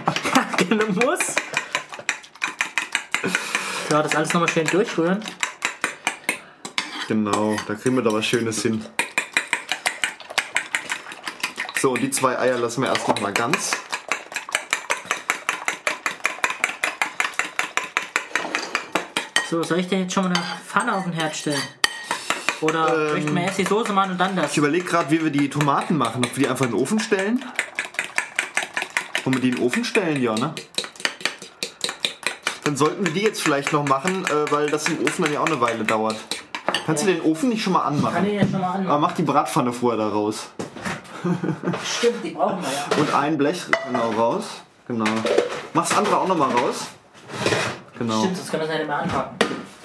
[0.58, 1.34] Genau muss.
[3.90, 5.22] Ja, das alles nochmal schön durchrühren.
[7.08, 8.84] Genau, da kriegen wir doch was Schönes hin.
[11.80, 13.72] So, und die zwei Eier lassen wir erst noch mal ganz.
[19.48, 21.62] So, soll ich denn jetzt schon mal eine Pfanne auf den Herd stellen?
[22.61, 24.51] Oder Ähm, möchten wir erst die Soße machen und dann das?
[24.53, 26.25] Ich überlege gerade, wie wir die Tomaten machen.
[26.25, 27.44] Ob wir die einfach in den Ofen stellen?
[29.25, 30.21] Wollen wir die in den Ofen stellen?
[30.23, 30.55] Ja, ne?
[32.64, 35.40] Dann sollten wir die jetzt vielleicht noch machen, äh, weil das im Ofen dann ja
[35.40, 36.16] auch eine Weile dauert.
[36.85, 38.27] Kannst du den Ofen nicht schon mal Kann anmachen?
[38.27, 39.01] ich jetzt nochmal Aber anmachen?
[39.03, 40.49] mach die Bratpfanne vorher da raus.
[41.85, 43.01] Stimmt, die brauchen wir ja.
[43.03, 44.44] Und ein Blech genau raus.
[44.87, 45.05] Genau.
[45.75, 46.87] Mach das andere auch noch mal raus.
[47.99, 48.21] Genau.
[48.21, 49.37] Stimmt, das können wir nicht mehr anpacken.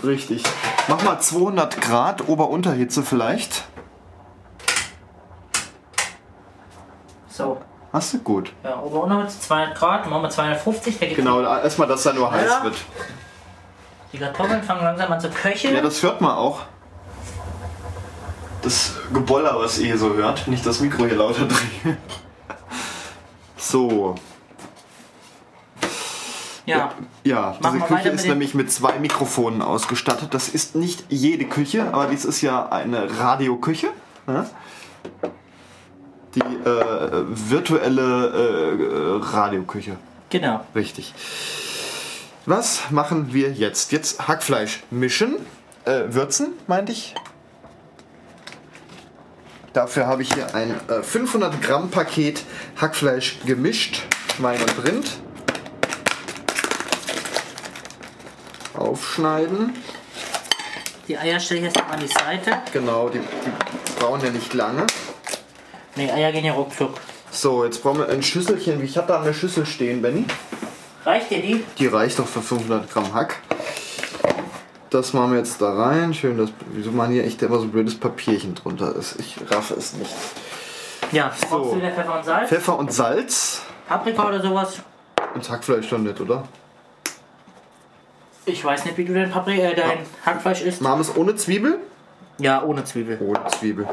[0.03, 0.43] Richtig.
[0.87, 3.63] Mach mal 200 Grad Ober-Unterhitze vielleicht.
[7.29, 7.61] So.
[7.91, 8.51] Hast du gut.
[8.63, 10.99] Ja, Ober-Unterholz 200 Grad, machen wir 250.
[10.99, 12.63] Da geht Genau, erstmal, dass er nur heiß Schneller.
[12.65, 12.75] wird.
[14.11, 15.75] Die Kartoffeln fangen langsam an zu köcheln.
[15.75, 16.61] Ja, das hört man auch.
[18.61, 21.97] Das Geboller, was ihr hier so hört, wenn ich das Mikro hier lauter drehe.
[23.57, 24.15] So,
[26.65, 26.91] ja.
[27.23, 30.33] ja, Machen diese Küche ist nämlich mit zwei Mikrofonen ausgestattet.
[30.33, 33.89] Das ist nicht jede Küche, aber dies ist ja eine Radioküche.
[34.27, 34.49] Ne?
[36.35, 39.97] Die äh, virtuelle äh, Radioküche.
[40.29, 40.61] genau.
[40.73, 41.13] Richtig.
[42.45, 43.91] Was machen wir jetzt?
[43.91, 45.37] Jetzt Hackfleisch mischen,
[45.85, 47.15] äh, würzen, meinte ich.
[49.73, 52.43] Dafür habe ich hier ein äh, 500 Gramm Paket
[52.79, 54.03] Hackfleisch gemischt,
[54.35, 55.22] Schwein und Rind.
[58.75, 59.73] Aufschneiden.
[61.07, 62.61] Die Eier stelle ich jetzt noch an die Seite.
[62.71, 64.85] Genau, die, die brauchen ja nicht lange.
[65.95, 66.99] Ne, Eier gehen ja ruckzuck.
[67.31, 68.83] So, jetzt brauchen wir ein Schüsselchen.
[68.83, 70.25] Ich habe da eine Schüssel stehen, Benny.
[71.05, 71.63] Reicht dir die?
[71.77, 73.39] Die reicht doch für 500 Gramm Hack.
[74.89, 76.13] Das machen wir jetzt da rein.
[76.13, 79.19] Schön, dass, wieso man hier echt immer so blödes Papierchen drunter ist.
[79.19, 80.11] Ich raffe es nicht.
[81.11, 81.31] Ja.
[81.49, 82.49] Brauchst du wieder Pfeffer und Salz?
[82.49, 83.61] Pfeffer und Salz.
[83.87, 84.77] Paprika oder sowas?
[85.33, 86.43] Und Hackfleisch dann nicht, oder?
[88.45, 90.81] Ich weiß nicht, wie du dein, Papri äh, dein Hackfleisch isst.
[90.81, 91.79] Machen wir es ohne Zwiebel?
[92.39, 93.17] Ja, ohne Zwiebel.
[93.21, 93.87] Ohne Zwiebel.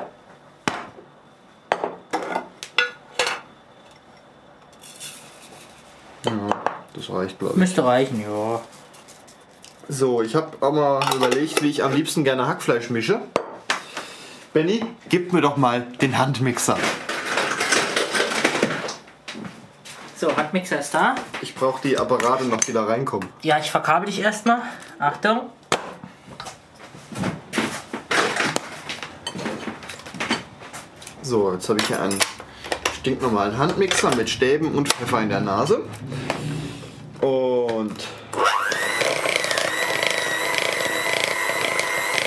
[6.25, 6.33] Ja,
[6.95, 7.59] das reicht, glaube ich.
[7.61, 8.61] Müsste reichen, ja.
[9.89, 13.21] So, ich habe auch mal überlegt, wie ich am liebsten gerne Hackfleisch mische.
[14.53, 16.77] Benny, gib mir doch mal den Handmixer.
[20.21, 21.15] So, Hackmixer ist da.
[21.41, 23.27] Ich brauche die Apparate noch, die da reinkommen.
[23.41, 24.61] Ja, ich verkabel dich erstmal.
[24.99, 25.49] Achtung.
[31.23, 32.19] So, jetzt habe ich hier einen
[32.99, 35.87] stinknormalen Handmixer mit Stäben und Pfeffer in der Nase.
[37.23, 37.97] Und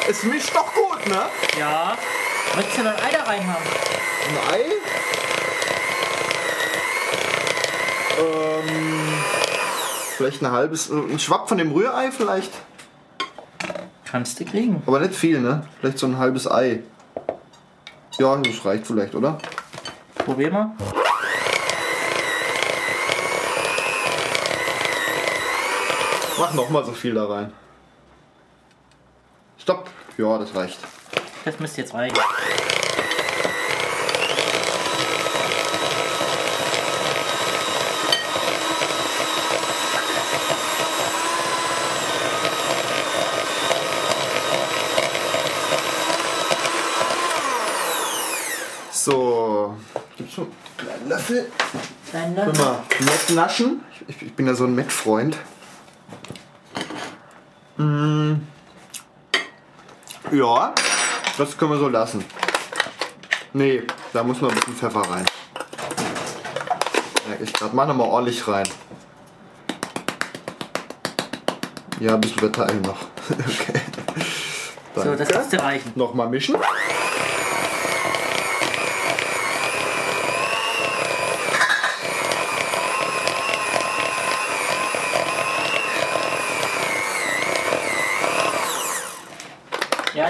[0.09, 1.25] es mischt doch gut, ne?
[1.59, 1.95] Ja.
[2.55, 3.63] Möchtest du noch ein Ei da rein haben?
[4.29, 4.63] Ein Ei.
[8.19, 9.13] Ähm,
[10.17, 12.51] vielleicht ein halbes, ein Schwapp von dem Rührei vielleicht.
[14.05, 14.83] Kannst du kriegen.
[14.85, 15.67] Aber nicht viel, ne?
[15.79, 16.83] Vielleicht so ein halbes Ei.
[18.19, 19.39] Ja, das reicht vielleicht, oder?
[20.15, 20.71] Probier mal.
[26.37, 27.53] Mach noch mal so viel da rein.
[29.57, 29.89] Stopp.
[30.17, 30.77] Ja, das reicht.
[31.45, 32.17] Das müsste jetzt reichen.
[48.91, 49.75] So.
[50.17, 51.51] Gibt's schon einen Löffel?
[52.11, 52.65] Dein Guck Löffel.
[52.65, 53.81] mal, naschen.
[54.07, 55.37] Ich, ich bin ja so ein Matt-Freund.
[57.77, 58.33] Mm.
[60.31, 60.73] Ja,
[61.37, 62.25] das können wir so lassen.
[63.53, 65.25] Nee, da muss noch ein bisschen Pfeffer rein.
[67.27, 67.75] Merke ich gerade.
[67.75, 68.67] Mal ordentlich rein.
[71.99, 72.97] Ja, ein bisschen verteilen noch.
[73.29, 73.81] okay.
[74.95, 75.93] So, das müsste reichen.
[75.95, 76.55] Nochmal mischen.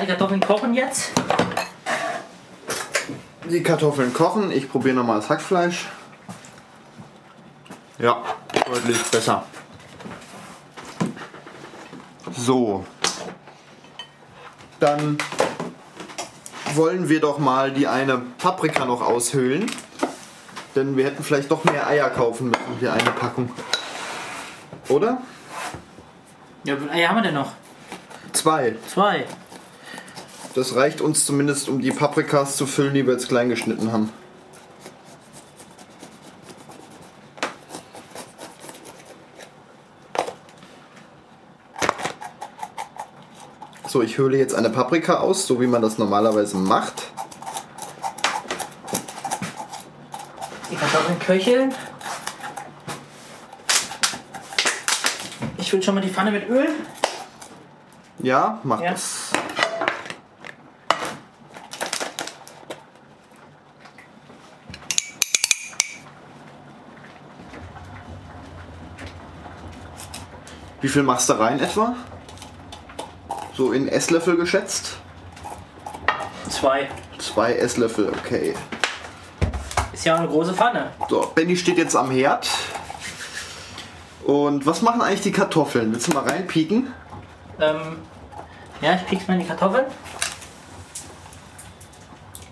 [0.04, 1.12] Die Kartoffeln kochen jetzt.
[3.50, 4.52] Die Kartoffeln kochen.
[4.52, 5.88] Ich probiere nochmal das Hackfleisch.
[8.00, 8.22] Ja,
[8.66, 9.46] deutlich besser.
[12.36, 12.86] So.
[14.80, 15.18] Dann
[16.74, 19.72] wollen wir doch mal die eine Paprika noch aushöhlen.
[20.76, 23.52] Denn wir hätten vielleicht doch mehr Eier kaufen müssen, hier eine Packung.
[24.90, 25.22] Oder?
[26.66, 27.54] Ja, wie viele Eier haben wir denn noch?
[28.34, 28.76] Zwei.
[28.88, 29.26] Zwei.
[30.56, 34.12] Das reicht uns zumindest, um die Paprikas zu füllen, die wir jetzt klein geschnitten haben.
[43.88, 47.04] So, ich höhle jetzt eine Paprika aus, so wie man das normalerweise macht.
[50.72, 51.76] Die Kartoffeln köcheln.
[55.58, 56.70] Ich will schon mal die Pfanne mit Öl.
[58.20, 58.92] Ja, mach Ja.
[58.92, 59.23] das.
[70.94, 71.96] Viel machst du rein etwa?
[73.58, 74.98] So in Esslöffel geschätzt?
[76.50, 76.88] Zwei.
[77.18, 78.54] Zwei Esslöffel, okay.
[79.92, 80.92] Ist ja auch eine große Pfanne.
[81.10, 82.48] So, Benny steht jetzt am Herd.
[84.26, 85.92] Und was machen eigentlich die Kartoffeln?
[85.92, 86.94] Willst du mal reinpieken?
[87.60, 87.98] Ähm,
[88.82, 89.86] ja, ich piek's mal in die Kartoffeln.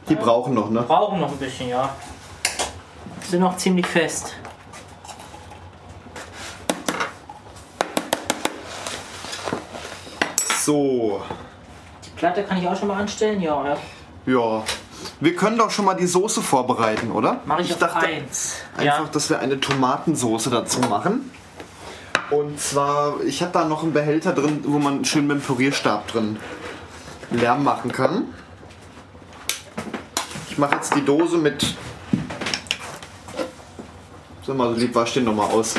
[0.09, 0.81] Die brauchen noch, ne?
[0.81, 1.95] Brauchen noch ein bisschen, ja.
[3.21, 4.35] Sind noch ziemlich fest.
[10.63, 11.21] So,
[12.05, 13.65] Die Platte kann ich auch schon mal anstellen, ja.
[13.65, 13.77] ja.
[14.27, 14.63] ja.
[15.19, 17.39] Wir können doch schon mal die Soße vorbereiten, oder?
[17.45, 18.57] Mache ich, auf dachte eins.
[18.77, 19.09] einfach, Ja.
[19.11, 21.31] dass wir eine Tomatensoße dazu machen.
[22.29, 26.07] Und zwar, ich habe da noch einen Behälter drin, wo man schön mit dem Pürierstab
[26.07, 26.37] drin
[27.31, 28.25] Lärm machen kann.
[30.49, 31.75] Ich mache jetzt die Dose mit.
[34.45, 35.75] Sag mal, so lieb, wasch den nochmal aus.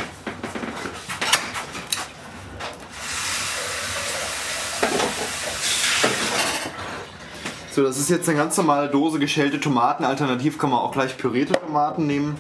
[7.75, 10.05] So, das ist jetzt eine ganz normale Dose geschälte Tomaten.
[10.05, 12.37] Alternativ kann man auch gleich pürierte Tomaten nehmen.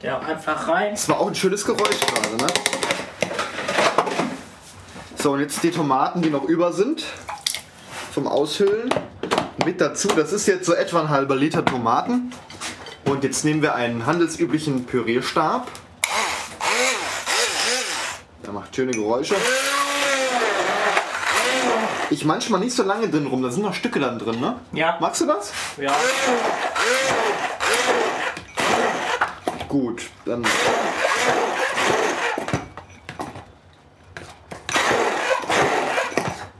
[0.00, 0.92] ja, einfach rein.
[0.92, 2.46] Das war auch ein schönes Geräusch gerade, ne?
[5.16, 7.04] So, und jetzt die Tomaten, die noch über sind,
[8.12, 8.88] vom Aushöhlen
[9.66, 10.08] mit dazu.
[10.08, 12.32] Das ist jetzt so etwa ein halber Liter Tomaten.
[13.04, 15.70] Und jetzt nehmen wir einen handelsüblichen Pürierstab.
[18.42, 19.34] Der macht schöne Geräusche.
[22.10, 24.60] Ich manchmal nicht so lange drin rum, da sind noch Stücke dann drin, ne?
[24.72, 24.98] Ja.
[25.00, 25.52] Magst du das?
[25.78, 25.94] Ja.
[29.68, 30.44] Gut, dann.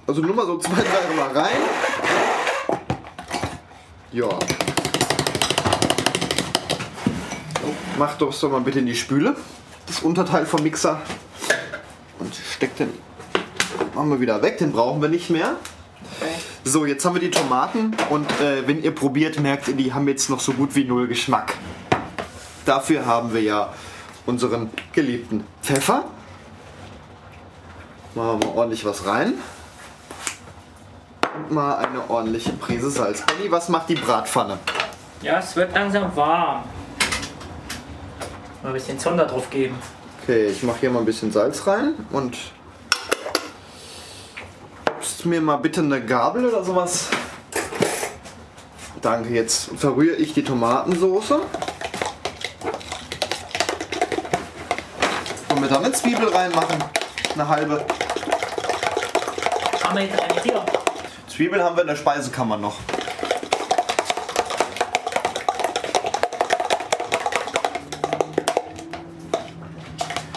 [0.06, 1.56] Also nur mal so zwei, drei Mal rein.
[4.12, 4.28] Ja.
[7.98, 9.36] Mach doch so mal bitte in die Spüle.
[9.86, 11.00] Das Unterteil vom Mixer.
[12.18, 13.03] Und steck den.
[13.94, 15.56] Machen wir wieder weg, den brauchen wir nicht mehr.
[16.64, 20.08] So, jetzt haben wir die Tomaten und äh, wenn ihr probiert, merkt ihr, die haben
[20.08, 21.54] jetzt noch so gut wie null Geschmack.
[22.66, 23.72] Dafür haben wir ja
[24.26, 26.04] unseren geliebten Pfeffer.
[28.14, 29.34] Machen wir mal ordentlich was rein.
[31.36, 33.24] Und mal eine ordentliche Prise Salz.
[33.26, 34.58] Benni, was macht die Bratpfanne?
[35.22, 36.64] Ja, es wird langsam warm.
[38.62, 39.76] Mal ein bisschen Zunder drauf geben.
[40.22, 42.36] Okay, ich mache hier mal ein bisschen Salz rein und
[45.24, 47.08] mir mal bitte eine Gabel oder sowas.
[49.00, 51.40] Danke, jetzt verrühre ich die Tomatensoße.
[55.50, 56.82] Und wir eine Zwiebel reinmachen.
[57.34, 57.84] Eine halbe.
[59.82, 60.64] Haben wir jetzt eine hier?
[61.28, 62.76] Zwiebeln haben wir in der Speisekammer noch.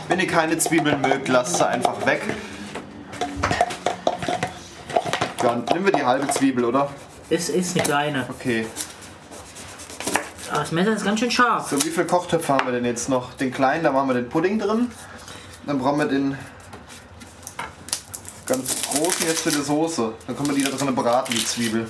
[0.08, 2.22] Wenn ihr keine Zwiebeln mögt, lasst sie einfach weg.
[5.50, 6.90] Und nehmen wir die halbe Zwiebel, oder?
[7.30, 8.26] Es ist eine kleine.
[8.30, 8.66] Okay.
[10.50, 11.70] Aber das Messer ist ganz schön scharf.
[11.70, 13.34] So, wie viele Kochtöpfe haben wir denn jetzt noch?
[13.34, 14.92] Den kleinen, da machen wir den Pudding drin.
[15.66, 16.38] Dann brauchen wir den
[18.46, 20.14] ganz großen jetzt für die Soße.
[20.26, 21.90] Dann können wir die da drin braten, die Zwiebel.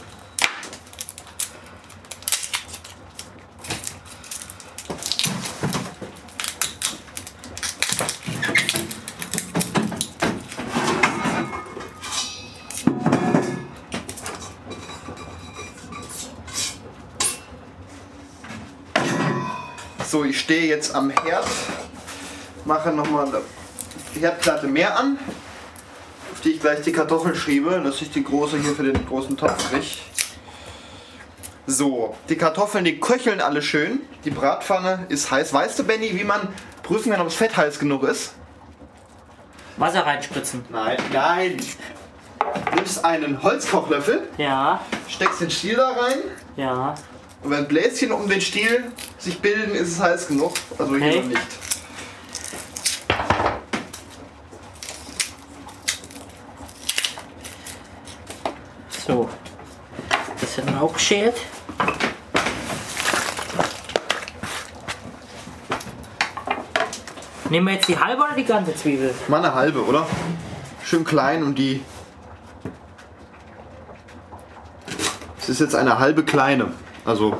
[20.09, 21.45] So, ich stehe jetzt am Herd,
[22.65, 23.41] mache nochmal eine
[24.13, 25.17] Herdplatte mehr an,
[26.31, 29.35] auf die ich gleich die Kartoffeln schiebe, dass ich die große hier für den großen
[29.35, 29.85] Topf kriege.
[31.65, 34.01] So, die Kartoffeln, die köcheln alle schön.
[34.23, 35.51] Die Bratpfanne ist heiß.
[35.51, 36.47] Weißt du, Benny, wie man
[36.83, 38.33] prüfen kann, ob das Fett heiß genug ist?
[39.77, 40.63] Wasser reinspritzen.
[40.69, 41.57] Nein, nein.
[42.75, 46.19] Nimmst einen Holzkochlöffel, Ja, steckst den Stiel da rein
[46.55, 46.95] ja.
[47.43, 50.53] Und wenn Bläschen um den Stiel sich bilden, ist es heiß genug.
[50.77, 51.19] Also hier Okay.
[51.21, 51.41] noch nicht.
[59.07, 59.29] So.
[60.41, 61.35] Das wird dann auch geschält.
[67.49, 69.13] Nehmen wir jetzt die halbe oder die ganze Zwiebel?
[69.29, 70.05] Mal eine halbe, oder?
[70.83, 71.81] Schön klein und die.
[75.39, 76.73] Es ist jetzt eine halbe kleine.
[77.07, 77.37] Also.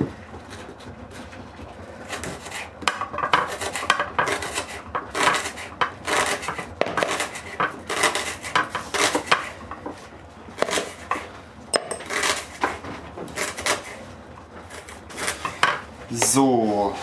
[16.09, 16.95] So.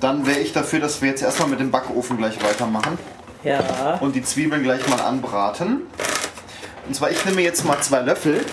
[0.00, 2.98] Dann wäre ich dafür, dass wir jetzt erstmal mit dem Backofen gleich weitermachen
[3.42, 3.96] Ja.
[4.00, 5.82] und die Zwiebeln gleich mal anbraten.
[6.86, 8.44] Und zwar, ich nehme jetzt mal zwei Löffel.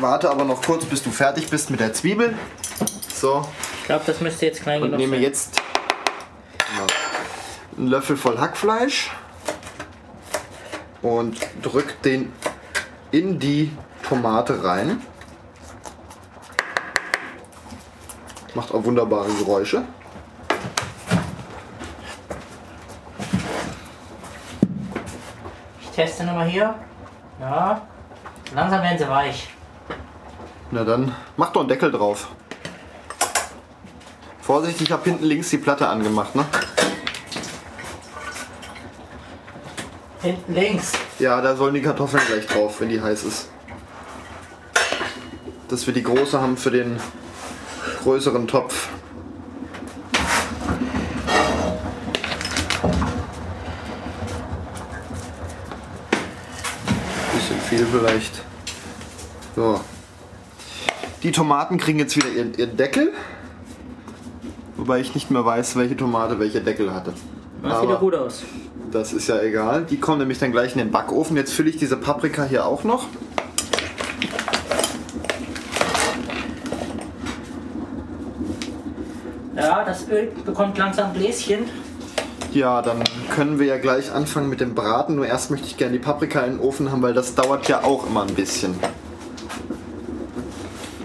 [0.00, 2.36] Warte aber noch kurz, bis du fertig bist mit der Zwiebel.
[3.12, 3.46] So,
[3.80, 5.22] Ich glaube, das müsste jetzt klein und genug nehme sein.
[5.22, 5.60] jetzt
[6.58, 6.86] genau,
[7.76, 9.10] einen Löffel voll Hackfleisch
[11.02, 12.32] und drück den
[13.10, 13.72] in die
[14.08, 15.00] Tomate rein.
[18.54, 19.84] Macht auch wunderbare Geräusche.
[25.82, 26.74] Ich teste nochmal hier.
[27.40, 27.82] Ja.
[28.54, 29.48] Langsam werden sie weich.
[30.78, 32.28] Na dann, mach doch einen Deckel drauf.
[34.40, 36.44] Vorsicht, ich habe hinten links die Platte angemacht, ne?
[40.22, 40.92] Hinten links.
[41.18, 43.48] Ja, da sollen die Kartoffeln gleich drauf, wenn die heiß ist.
[45.66, 47.00] Dass wir die große haben für den
[48.04, 48.88] größeren Topf.
[57.34, 58.44] Bisschen viel vielleicht.
[59.56, 59.80] So.
[61.22, 63.12] Die Tomaten kriegen jetzt wieder ihren, ihren Deckel.
[64.76, 67.12] Wobei ich nicht mehr weiß, welche Tomate welche Deckel hatte.
[67.62, 68.44] Das sieht doch gut aus.
[68.92, 69.84] Das ist ja egal.
[69.84, 71.36] Die kommen nämlich dann gleich in den Backofen.
[71.36, 73.06] Jetzt fülle ich diese Paprika hier auch noch.
[79.56, 81.64] Ja, das Öl bekommt langsam Bläschen.
[82.52, 83.02] Ja, dann
[83.34, 85.16] können wir ja gleich anfangen mit dem Braten.
[85.16, 87.82] Nur erst möchte ich gerne die Paprika in den Ofen haben, weil das dauert ja
[87.82, 88.74] auch immer ein bisschen.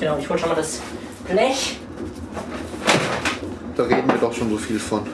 [0.03, 0.81] Genau, ich hole schon mal das
[1.29, 1.79] Blech.
[3.77, 5.07] Da reden wir doch schon so viel von.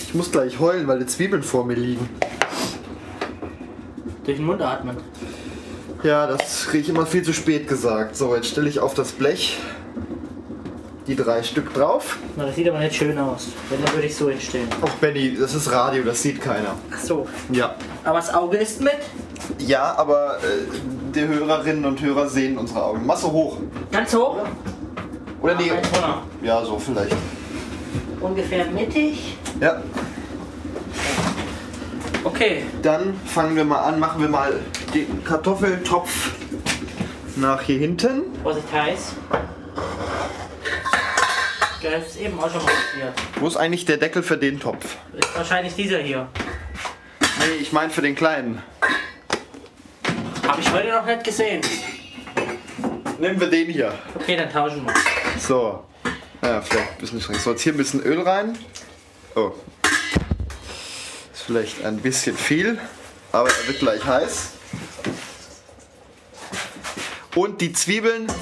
[0.00, 2.08] Ich muss gleich heulen, weil die Zwiebeln vor mir liegen.
[4.22, 4.98] Durch den Mund atmen.
[6.04, 8.14] Ja, das kriege ich immer viel zu spät gesagt.
[8.14, 9.58] So, jetzt stelle ich auf das Blech
[11.08, 12.18] die drei Stück drauf.
[12.36, 13.48] Na, das sieht aber nicht schön aus.
[13.68, 14.68] Wenn, dann würde ich so hinstellen.
[14.80, 16.76] Ach Benny, das ist Radio, das sieht keiner.
[16.94, 17.26] Ach so.
[17.50, 17.74] Ja.
[18.04, 18.98] Aber das Auge ist mit.
[19.58, 23.06] Ja, aber äh, die Hörerinnen und Hörer sehen unsere Augen.
[23.06, 23.58] Masse hoch.
[23.90, 24.38] Ganz hoch.
[25.40, 25.70] Oder nee.
[26.42, 27.16] Ja, so vielleicht.
[28.20, 29.36] Ungefähr mittig.
[29.60, 29.82] Ja.
[32.24, 32.64] Okay.
[32.82, 34.60] Dann fangen wir mal an, machen wir mal
[34.92, 36.32] den Kartoffeltopf
[37.36, 38.24] nach hier hinten.
[38.42, 39.14] Vorsicht heiß.
[41.80, 43.12] Das ist eben auch schon mal passiert.
[43.38, 44.96] Wo ist eigentlich der Deckel für den Topf?
[45.16, 46.28] Ist wahrscheinlich dieser hier.
[47.20, 48.62] Nee, ich meine für den kleinen.
[50.48, 51.60] Habe ich heute noch nicht gesehen.
[53.18, 53.92] Nehmen wir den hier.
[54.14, 54.94] Okay, dann tauschen wir.
[55.38, 55.84] So.
[56.42, 57.38] Ja, vielleicht ein bisschen streng.
[57.38, 58.56] So, jetzt hier ein bisschen Öl rein.
[59.36, 59.52] Oh.
[61.34, 62.78] Ist vielleicht ein bisschen viel,
[63.30, 64.52] aber er wird gleich heiß.
[67.34, 68.32] Und die Zwiebeln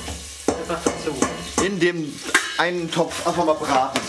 [1.64, 2.14] in dem
[2.58, 4.00] einen Topf einfach mal braten.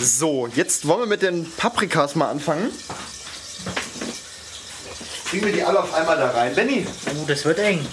[0.00, 2.70] So, jetzt wollen wir mit den Paprikas mal anfangen.
[5.30, 6.54] Kriegen wir die alle auf einmal da rein.
[6.54, 7.86] Benny, Oh, das wird eng.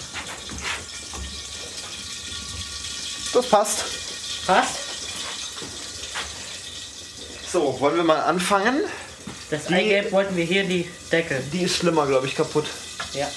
[3.32, 3.84] das passt.
[4.46, 4.76] Passt?
[7.50, 8.82] So, wollen wir mal anfangen?
[9.50, 11.42] Das Eigelb wollten wir hier die Deckel.
[11.52, 12.66] Die ist schlimmer, glaube ich, kaputt.
[13.12, 13.28] Ja.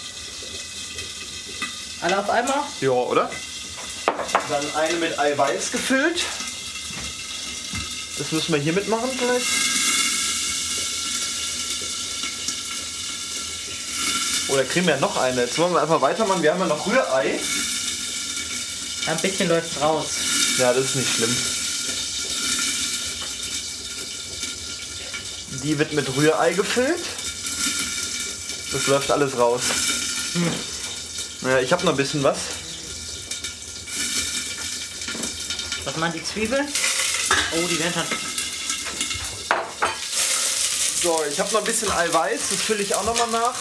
[2.01, 2.59] Alle auf einmal?
[2.81, 3.29] Ja, oder?
[4.49, 6.25] Dann eine mit Eiweiß gefüllt.
[8.17, 9.47] Das müssen wir hier mitmachen vielleicht.
[14.47, 15.41] Oder kriegen wir ja noch eine.
[15.41, 16.41] Jetzt wollen wir einfach weitermachen.
[16.41, 17.39] Wir haben ja noch Rührei.
[19.07, 20.07] Ein bisschen läuft raus.
[20.57, 21.35] Ja, das ist nicht schlimm.
[25.63, 27.03] Die wird mit Rührei gefüllt.
[28.71, 29.61] Das läuft alles raus.
[31.41, 32.37] Naja, ich habe noch ein bisschen was.
[35.83, 36.67] Was meint die Zwiebeln?
[37.57, 38.17] Oh, die werden schon.
[41.01, 42.49] So, ich habe noch ein bisschen Eiweiß.
[42.49, 43.53] Das fülle ich auch noch mal nach.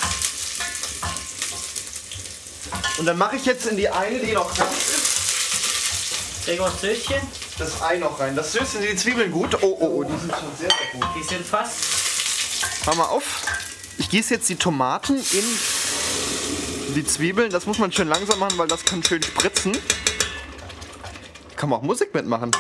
[2.99, 7.21] Und dann mache ich jetzt in die eine, die noch ganz ist, Gregors Söschen,
[7.59, 8.35] das Ei noch rein.
[8.37, 9.57] Das sind die Zwiebeln gut.
[9.63, 11.09] Oh, oh, oh, die sind schon sehr, sehr gut.
[11.17, 11.75] die sind fast.
[12.87, 13.25] Mach mal auf.
[13.99, 15.45] Ich gieße jetzt die Tomaten in
[16.95, 17.51] die Zwiebeln.
[17.51, 19.77] Das muss man schön langsam machen, weil das kann schön spritzen.
[21.57, 22.51] Kann man auch Musik mitmachen.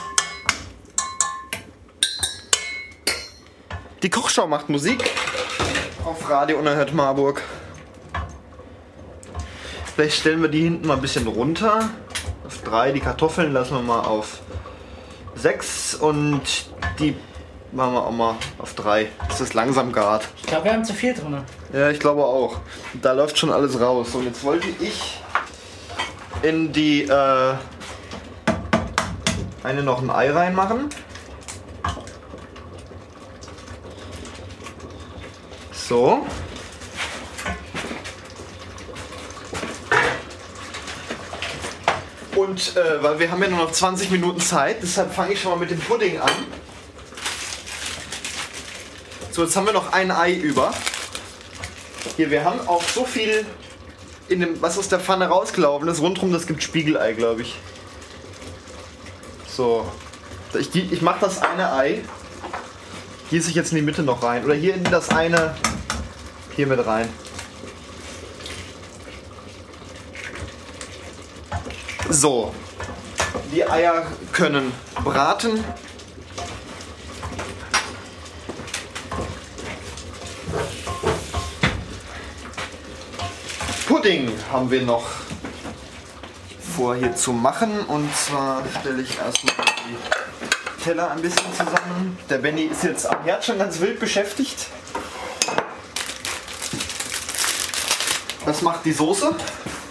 [4.05, 5.02] Die Kochschau macht Musik
[6.05, 7.40] auf Radio Unerhört Marburg.
[9.94, 11.88] Vielleicht stellen wir die hinten mal ein bisschen runter.
[12.46, 12.92] Auf drei.
[12.92, 14.40] Die Kartoffeln lassen wir mal auf
[15.34, 16.42] sechs und
[16.98, 17.16] die
[17.72, 19.09] machen wir auch mal auf drei.
[19.26, 20.28] Das ist langsam gart.
[20.36, 21.38] Ich glaube, wir haben zu viel drin.
[21.72, 22.59] Ja, ich glaube auch.
[23.00, 24.14] Da läuft schon alles raus.
[24.14, 25.18] Und jetzt wollte ich
[26.42, 27.55] in die äh,
[29.62, 30.90] eine noch ein Ei reinmachen.
[35.89, 36.26] So.
[42.37, 45.53] Und äh, weil wir haben ja nur noch 20 Minuten Zeit, deshalb fange ich schon
[45.53, 46.30] mal mit dem Pudding an.
[49.30, 50.72] So, jetzt haben wir noch ein Ei über.
[52.16, 53.45] Hier, wir haben auch so viel
[54.28, 56.01] in dem, was aus der Pfanne rausgelaufen ist.
[56.01, 57.57] Rundherum, das gibt Spiegelei, glaube ich.
[59.49, 59.87] So.
[60.59, 62.03] Ich, ich mache das eine Ei.
[63.30, 64.45] Gieße ich jetzt in die Mitte noch rein.
[64.45, 65.57] Oder hier in das eine.
[66.57, 67.09] Hier mit rein.
[72.11, 72.55] So.
[73.52, 75.64] Die Eier können braten.
[83.88, 85.09] Pudding haben wir noch
[86.76, 87.80] vor hier zu machen.
[87.86, 92.16] Und zwar stelle ich erstmal die Teller ein bisschen zusammen.
[92.30, 94.68] Der Benny ist jetzt am Herd schon ganz wild beschäftigt.
[98.45, 99.34] Was macht die Soße?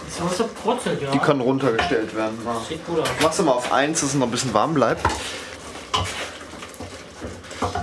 [0.06, 1.10] Die Soße brutzelt, ja.
[1.10, 2.38] Die kann runtergestellt werden.
[2.44, 2.60] Ja.
[2.68, 3.08] Sieht gut aus.
[3.20, 5.04] Mach's mal auf 1, dass es noch ein bisschen warm bleibt.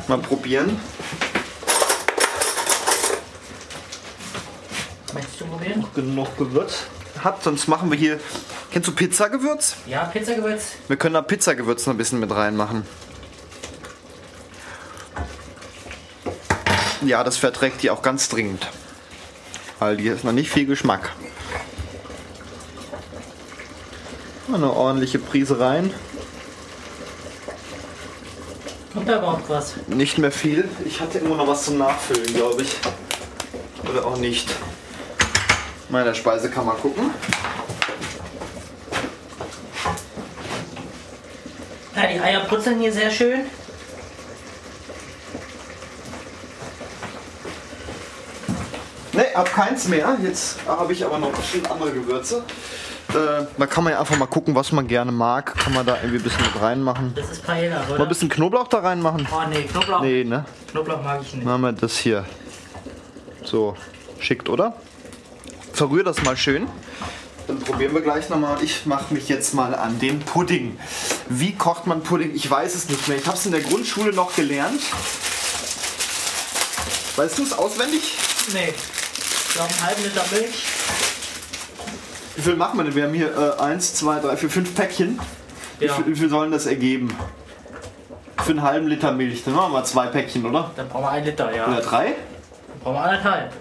[0.08, 0.80] Mal probieren.
[5.14, 5.86] Möchtest du probieren?
[5.94, 6.84] Genug Gewürz
[7.22, 8.20] hat, sonst machen wir hier.
[8.72, 9.76] Kennst du Pizzagewürz?
[9.86, 10.64] Ja, Pizzagewürz.
[10.88, 12.86] Wir können da Pizzagewürz noch ein bisschen mit reinmachen.
[17.02, 18.68] Ja, das verträgt die auch ganz dringend.
[19.82, 21.12] Weil die ist noch nicht viel Geschmack.
[24.54, 25.92] Eine ordentliche Prise rein.
[28.94, 29.74] Kommt da überhaupt was?
[29.88, 30.70] Nicht mehr viel.
[30.86, 32.76] Ich hatte immer noch was zum Nachfüllen, glaube ich.
[33.90, 34.52] Oder auch nicht.
[35.90, 37.10] Meiner Speisekammer gucken.
[41.96, 43.46] Ja, die Eier brutzeln hier sehr schön.
[49.14, 50.18] Ne, hab keins mehr.
[50.24, 52.44] Jetzt habe ich aber noch bestimmt andere Gewürze.
[53.10, 55.54] Äh, da kann man ja einfach mal gucken, was man gerne mag.
[55.58, 57.14] Kann man da irgendwie ein bisschen mit reinmachen.
[57.16, 58.06] Das ist Paella, Mal ein oder?
[58.06, 59.28] bisschen Knoblauch da reinmachen?
[59.30, 60.02] Oh nee, Knoblauch.
[60.02, 60.46] Nee, ne?
[60.72, 61.46] Knoblauch mag ich nicht.
[61.46, 62.24] Machen wir das hier.
[63.44, 63.76] So,
[64.20, 64.76] schickt, oder?
[65.74, 66.68] Verrühr das mal schön.
[67.48, 68.64] Dann probieren wir gleich nochmal.
[68.64, 70.80] Ich mache mich jetzt mal an den Pudding.
[71.28, 72.34] Wie kocht man Pudding?
[72.34, 73.18] Ich weiß es nicht mehr.
[73.18, 74.82] Ich habe es in der Grundschule noch gelernt.
[77.18, 78.18] Weißt du es auswendig?
[78.54, 78.74] Nee.
[79.52, 80.64] Ich glaube, einen halben Liter Milch.
[82.38, 82.96] Wie viel machen wir denn?
[82.96, 85.20] Wir haben hier äh, 1, 2, 3, 4, 5 Päckchen.
[85.78, 85.94] Wie, Ja.
[85.94, 87.14] viel, wie viel sollen das ergeben?
[88.38, 89.44] Für einen halben Liter Milch.
[89.44, 90.72] Dann machen wir zwei Päckchen, oder?
[90.78, 91.68] Dann brauchen wir einen Liter, ja.
[91.68, 92.06] Oder drei?
[92.06, 93.52] Dann brauchen wir anderthalb.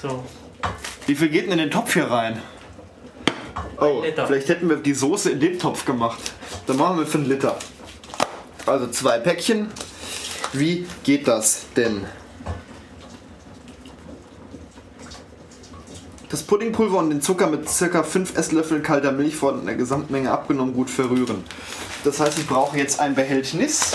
[0.00, 0.24] So.
[1.08, 2.40] Wie viel geht denn in den Topf hier rein?
[3.80, 4.24] Oh, Liter.
[4.28, 6.20] vielleicht hätten wir die Soße in den Topf gemacht.
[6.68, 7.56] Dann machen wir für einen Liter.
[8.66, 9.66] Also zwei Päckchen.
[10.52, 12.06] Wie geht das denn?
[16.30, 18.04] Das Puddingpulver und den Zucker mit ca.
[18.04, 21.44] 5 Esslöffeln kalter Milch von der Gesamtmenge abgenommen gut verrühren.
[22.04, 23.90] Das heißt, ich brauche jetzt ein Behältnis,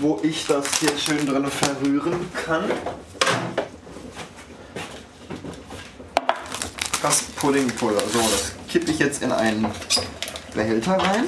[0.00, 2.64] wo ich das hier schön drin verrühren kann.
[7.00, 8.00] Das Puddingpulver.
[8.12, 9.66] So, das kippe ich jetzt in einen
[10.54, 11.24] Behälter rein.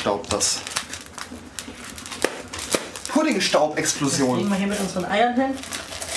[0.00, 0.60] Staubt das.
[3.08, 4.36] Puddingstaubexplosion.
[4.36, 5.54] Kriegen wir hier mit unseren Eiern hin?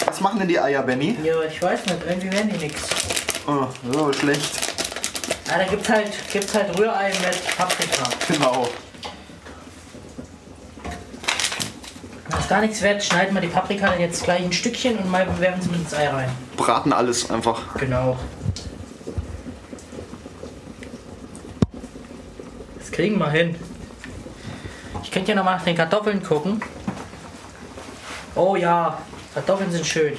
[0.07, 1.17] Was machen denn die Eier, Benny?
[1.21, 1.97] Ja, ich weiß nicht.
[2.07, 2.87] Irgendwie werden die nichts.
[3.45, 4.51] Oh, so schlecht.
[5.47, 8.03] Ja, da gibt's halt, gibt's halt Rührei mit Paprika.
[8.29, 8.69] Genau.
[12.23, 15.11] Wenn das gar nichts wert, schneiden wir die Paprika dann jetzt gleich in Stückchen und
[15.11, 16.29] mal werfen sie mit ins Ei rein.
[16.55, 17.75] Braten alles einfach.
[17.77, 18.17] Genau.
[22.79, 23.55] Das kriegen wir hin.
[25.03, 26.61] Ich könnte ja noch mal nach den Kartoffeln gucken.
[28.35, 28.97] Oh ja,
[29.37, 30.13] Kartoffeln sind schön.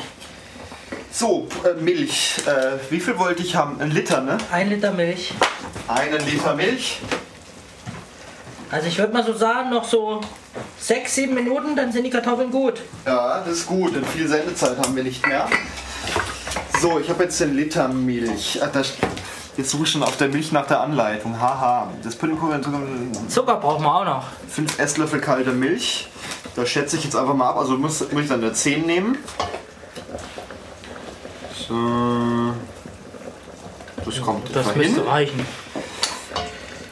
[1.10, 2.36] So, äh, Milch.
[2.46, 3.80] Äh, wie viel wollte ich haben?
[3.80, 4.38] Ein Liter, ne?
[4.52, 5.34] Ein Liter Milch.
[5.88, 7.00] Einen Liter Milch.
[8.70, 10.20] Also ich würde mal so sagen, noch so
[10.78, 12.74] sechs, sieben Minuten, dann sind die Kartoffeln gut.
[13.04, 15.48] Ja, das ist gut, denn viel Sendezeit haben wir nicht mehr.
[16.80, 18.60] So, ich habe jetzt den Liter Milch.
[18.62, 18.92] Ach, das,
[19.56, 21.40] jetzt suche ich schon auf der Milch nach der Anleitung.
[21.40, 21.92] Haha.
[22.04, 22.60] Das Puddingpulver,
[23.26, 24.24] Zucker brauchen wir auch noch.
[24.48, 26.06] 5 Esslöffel kalte Milch.
[26.58, 27.56] Das schätze ich jetzt einfach mal ab.
[27.58, 29.16] Also muss, muss ich dann eine 10 nehmen.
[31.68, 32.52] So.
[34.04, 35.08] Das kommt Das müsste hin.
[35.08, 35.46] reichen.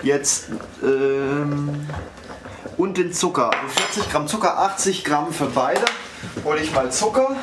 [0.04, 0.50] Jetzt
[0.84, 1.88] ähm,
[2.76, 3.50] und den Zucker.
[3.50, 5.84] Also 40 Gramm Zucker, 80 Gramm für beide.
[6.44, 7.34] Hole ich mal Zucker.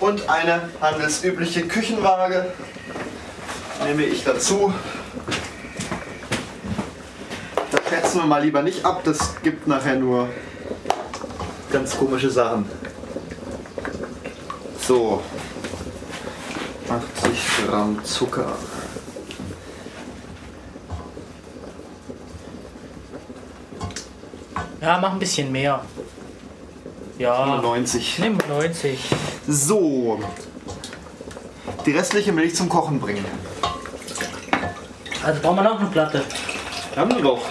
[0.00, 2.52] Und eine handelsübliche Küchenwaage
[3.86, 4.74] nehme ich dazu.
[8.07, 9.02] lassen wir mal lieber nicht ab.
[9.04, 10.28] Das gibt nachher nur
[11.70, 12.64] ganz komische Sachen.
[14.86, 15.22] So.
[16.88, 18.56] 80 Gramm Zucker.
[24.80, 25.84] Ja, mach ein bisschen mehr.
[27.18, 27.60] Ja.
[27.60, 28.20] 90.
[28.20, 28.98] Nimm 90.
[29.46, 30.20] So.
[31.84, 33.24] Die restliche Milch zum Kochen bringen.
[35.22, 36.24] Also brauchen wir noch eine Platte.
[36.96, 37.42] Haben wir doch.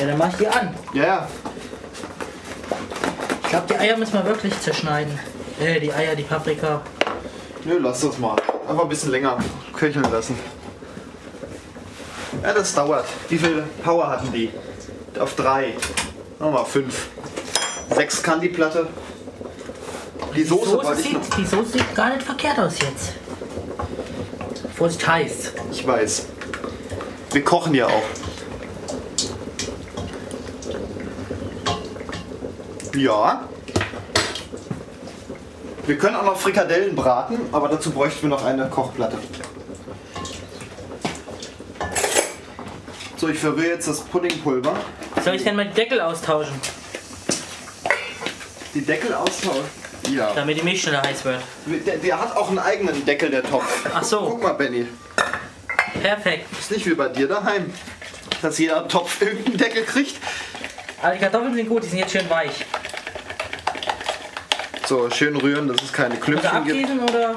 [0.00, 0.74] Ja, dann mach ich die an.
[0.94, 1.28] Ja, ja.
[3.42, 5.18] Ich glaube, die Eier müssen wir wirklich zerschneiden.
[5.60, 6.80] Äh, die Eier, die Paprika.
[7.64, 8.36] Nö, lass das mal.
[8.68, 9.38] Einfach ein bisschen länger
[9.76, 10.38] köcheln lassen.
[12.42, 13.04] Ja, das dauert.
[13.28, 14.50] Wie viel Power hatten die?
[15.18, 15.74] Auf drei.
[16.38, 17.08] Nochmal fünf.
[17.94, 18.86] Sechs kann die Platte.
[20.34, 21.22] Die Soße, Soße wollte ich noch.
[21.24, 23.12] sieht, die Soße sieht gar nicht verkehrt aus jetzt.
[24.76, 25.52] Vorsicht heiß.
[25.72, 26.26] Ich weiß.
[27.32, 28.02] Wir kochen ja auch.
[33.00, 33.48] Ja.
[35.86, 39.16] Wir können auch noch Frikadellen braten, aber dazu bräuchten wir noch eine Kochplatte.
[43.16, 44.74] So, ich verrühre jetzt das Puddingpulver.
[45.24, 46.54] Soll ich denn die Deckel austauschen,
[48.74, 49.64] Die Deckel austauschen.
[50.10, 50.32] Ja.
[50.34, 51.40] damit die Milch schneller heiß wird?
[51.86, 53.86] Der, der hat auch einen eigenen Deckel, der Topf.
[53.94, 54.20] Ach so.
[54.30, 54.86] Guck mal, Benny.
[56.02, 56.46] Perfekt.
[56.58, 57.72] Ist nicht wie bei dir daheim.
[58.42, 60.16] Dass jeder Topf irgendeinen Deckel kriegt.
[61.02, 62.64] Aber die Kartoffeln sind gut, die sind jetzt schön weich.
[64.90, 66.76] So, schön rühren, dass es keine Klümpchen gibt.
[66.76, 67.36] abgießen oder?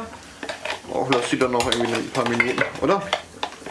[0.91, 2.99] Auch lass die dann noch irgendwie ein paar Minuten, oder?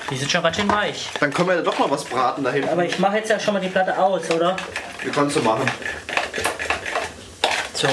[0.08, 1.08] Die sind schon ganz schön weich.
[1.18, 2.68] Dann können wir ja doch noch was braten da hinten.
[2.68, 4.56] Aber ich mache jetzt ja schon mal die Platte aus, oder?
[5.02, 5.68] Wie kannst du machen?
[7.74, 7.88] So.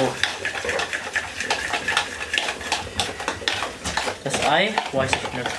[4.23, 5.49] Das Ei, weiß ich nicht.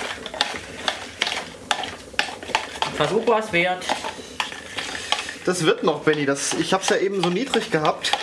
[2.85, 3.83] Ein Versuch war es wert.
[5.43, 6.25] Das wird noch, Benny.
[6.25, 8.13] Das, ich hab's ja eben so niedrig gehabt,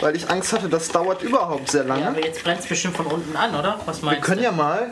[0.00, 2.02] weil ich Angst hatte, das dauert überhaupt sehr lange.
[2.02, 3.78] Ja, aber jetzt brennt es bestimmt von unten an, oder?
[3.86, 4.44] Was wir meinst können du?
[4.44, 4.90] ja mal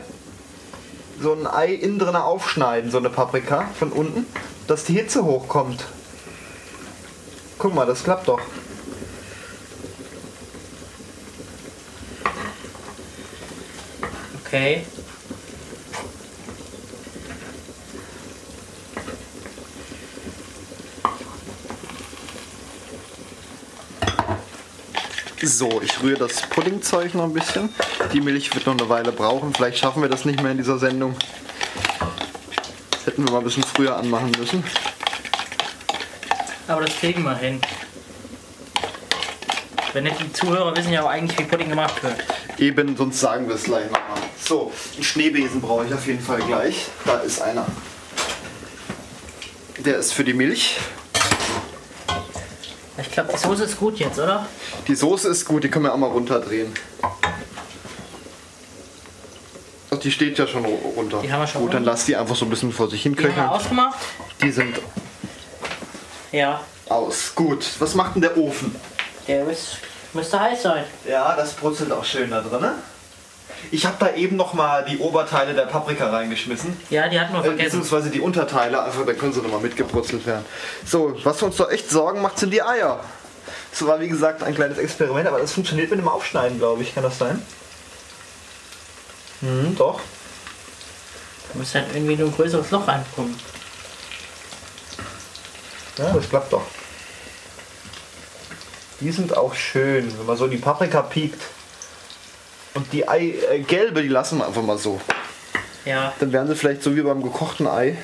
[1.21, 4.25] so ein Ei innen drin aufschneiden, so eine Paprika von unten,
[4.67, 5.85] dass die Hitze hochkommt.
[7.57, 8.39] Guck mal, das klappt doch.
[14.45, 14.85] Okay.
[25.41, 27.69] So, ich rühre das Puddingzeug noch ein bisschen.
[28.11, 29.53] Die Milch wird noch eine Weile brauchen.
[29.53, 31.15] Vielleicht schaffen wir das nicht mehr in dieser Sendung.
[32.91, 34.63] Das hätten wir mal ein bisschen früher anmachen müssen.
[36.67, 37.61] Aber das kriegen wir hin.
[39.93, 42.17] Wenn nicht die Zuhörer wissen ja auch eigentlich, wie Pudding gemacht wird.
[42.57, 44.19] Eben, sonst sagen wir es gleich nochmal.
[44.45, 46.87] So, einen Schneebesen brauche ich auf jeden Fall gleich.
[47.05, 47.65] Da ist einer.
[49.77, 50.77] Der ist für die Milch.
[53.01, 54.45] Ich glaube, die Soße ist gut jetzt, oder?
[54.87, 56.73] Die Soße ist gut, die können wir auch mal runterdrehen.
[59.91, 61.19] Ach, die steht ja schon ru- runter.
[61.23, 61.91] Die haben wir schon Gut, dann runter.
[61.91, 63.49] lass die einfach so ein bisschen vor sich hin Die haben wir köcheln.
[63.49, 63.97] ausgemacht.
[64.41, 64.79] Die sind
[66.31, 66.61] Ja.
[66.87, 67.33] aus.
[67.35, 68.75] Gut, was macht denn der Ofen?
[69.27, 69.77] Der ist,
[70.13, 70.83] müsste heiß sein.
[71.07, 72.65] Ja, das brutzelt auch schön da drin.
[73.71, 76.75] Ich habe da eben noch mal die Oberteile der Paprika reingeschmissen.
[76.89, 77.65] Ja, die hatten wir Äh, vergessen.
[77.79, 80.45] beziehungsweise die Unterteile, also da können sie nochmal mitgebrutzelt werden.
[80.85, 82.99] So, was uns doch echt Sorgen macht, sind die Eier.
[83.71, 86.93] Das war wie gesagt ein kleines Experiment, aber das funktioniert mit dem Aufschneiden, glaube ich.
[86.95, 87.41] Kann das sein?
[89.41, 89.99] Hm, doch.
[91.53, 93.35] Da müsste halt irgendwie nur ein größeres Loch reinkommen.
[95.97, 96.63] Ja, das klappt doch.
[99.01, 101.41] Die sind auch schön, wenn man so die Paprika piekt.
[102.79, 105.01] Und die Ei, äh, gelbe, die lassen wir einfach mal so.
[105.83, 106.13] Ja.
[106.17, 107.97] Dann wären sie vielleicht so wie beim gekochten Ei.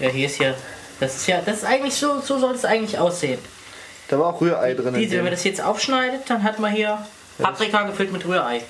[0.00, 0.54] Ja, hier ist ja.
[1.00, 1.42] Das ist ja.
[1.44, 3.38] Das ist eigentlich so, so soll es eigentlich aussehen.
[4.08, 4.94] Da war auch Rührei drin.
[4.94, 8.62] in Diese, wenn man das jetzt aufschneidet, dann hat man hier Paprika gefüllt mit Rührei.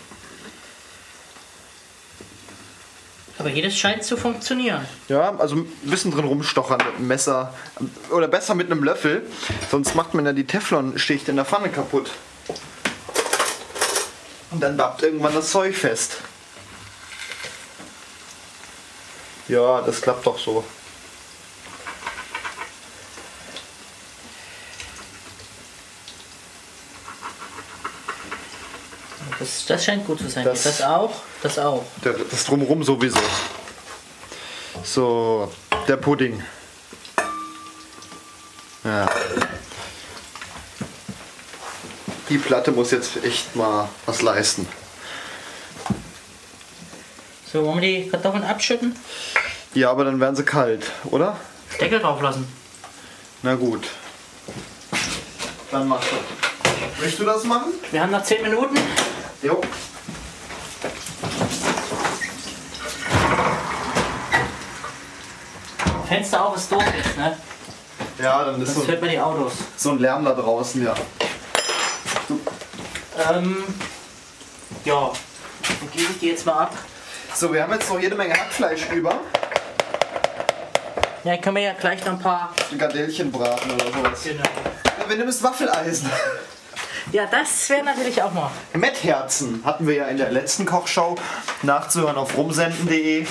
[3.39, 4.87] Aber das scheint zu funktionieren.
[5.09, 7.53] Ja, also ein bisschen drin rumstochern mit einem Messer.
[8.11, 9.26] Oder besser mit einem Löffel.
[9.70, 12.11] Sonst macht man ja die Teflonschicht in der Pfanne kaputt.
[14.51, 16.18] Und dann bappt irgendwann das Zeug fest.
[19.49, 20.64] Ja, das klappt doch so.
[29.45, 30.45] Das, das scheint gut zu sein.
[30.45, 31.84] Das- Das, auch, das auch.
[32.03, 33.18] Der, das drumherum sowieso.
[34.82, 35.53] So,
[35.86, 36.42] der Pudding.
[38.84, 39.07] Ja.
[42.30, 44.66] Die Platte muss jetzt echt mal was leisten.
[47.53, 48.97] So, wollen wir die Kartoffeln abschütten?
[49.74, 51.36] Ja, aber dann werden sie kalt, oder?
[51.78, 52.49] Deckel drauf lassen.
[53.42, 53.84] Na gut.
[55.70, 56.16] Dann mach du.
[56.99, 57.72] Möchtest du das machen?
[57.90, 58.76] Wir haben noch 10 Minuten.
[59.45, 59.61] Jo.
[66.09, 67.36] Fenster auf ist doof jetzt, ne?
[68.22, 69.53] Ja, dann ist Das so, hört man die Autos.
[69.76, 70.95] so ein Lärm da draußen, ja.
[73.30, 73.64] Ähm,
[74.84, 75.11] ja.
[75.80, 76.74] Dann gebe ich die jetzt mal ab.
[77.34, 79.14] So, wir haben jetzt noch jede Menge Hackfleisch über.
[81.24, 82.55] Ja, können wir ja gleich noch ein paar.
[82.78, 84.22] Gardellchen braten oder sowas.
[84.22, 84.42] Genau.
[84.84, 86.11] Ja, wenn du bist Waffeleisen.
[87.15, 88.51] Ja, das wäre natürlich auch mal.
[88.73, 91.15] Mettherzen hatten wir ja in der letzten Kochshow.
[91.62, 93.25] Nachzuhören auf rumsenden.de.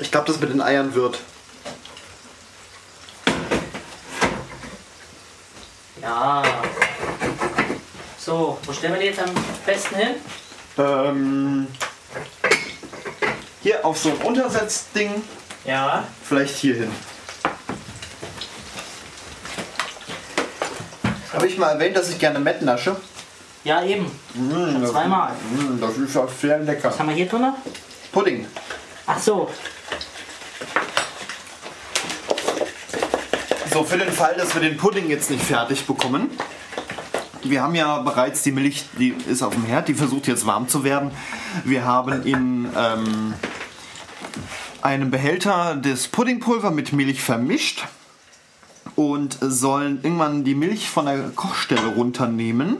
[0.00, 1.18] Ich glaube, das mit den Eiern wird.
[6.00, 6.44] Ja.
[8.16, 9.34] So, wo stellen wir die jetzt am
[9.66, 10.14] besten hin?
[10.78, 11.66] Ähm,
[13.60, 15.24] hier auf so ein Untersetzding.
[15.68, 16.04] Ja.
[16.24, 16.90] Vielleicht hier hin.
[21.34, 22.96] Habe ich mal erwähnt, dass ich gerne Mett nasche?
[23.64, 24.06] Ja, eben.
[24.32, 25.32] Mmh, das- zweimal.
[25.32, 26.88] mmh, das ist ja sehr lecker.
[26.88, 27.52] Was haben wir hier drin?
[28.12, 28.46] Pudding.
[29.06, 29.50] Ach so.
[33.70, 36.30] So, für den Fall, dass wir den Pudding jetzt nicht fertig bekommen.
[37.42, 40.66] Wir haben ja bereits die Milch, die ist auf dem Herd, die versucht jetzt warm
[40.66, 41.10] zu werden.
[41.64, 43.34] Wir haben in ähm,
[44.82, 47.86] einem Behälter das Puddingpulver mit Milch vermischt
[48.96, 52.78] und sollen irgendwann die Milch von der Kochstelle runternehmen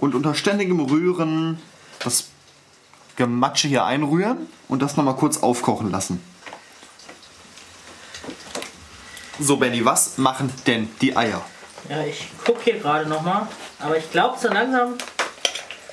[0.00, 1.58] und unter ständigem Rühren
[2.00, 2.26] das
[3.16, 6.20] Gematsche hier einrühren und das nochmal kurz aufkochen lassen.
[9.38, 11.44] So, Benny, was machen denn die Eier?
[11.88, 13.48] Ja, ich gucke hier gerade noch mal.
[13.78, 14.94] Aber ich glaube, so langsam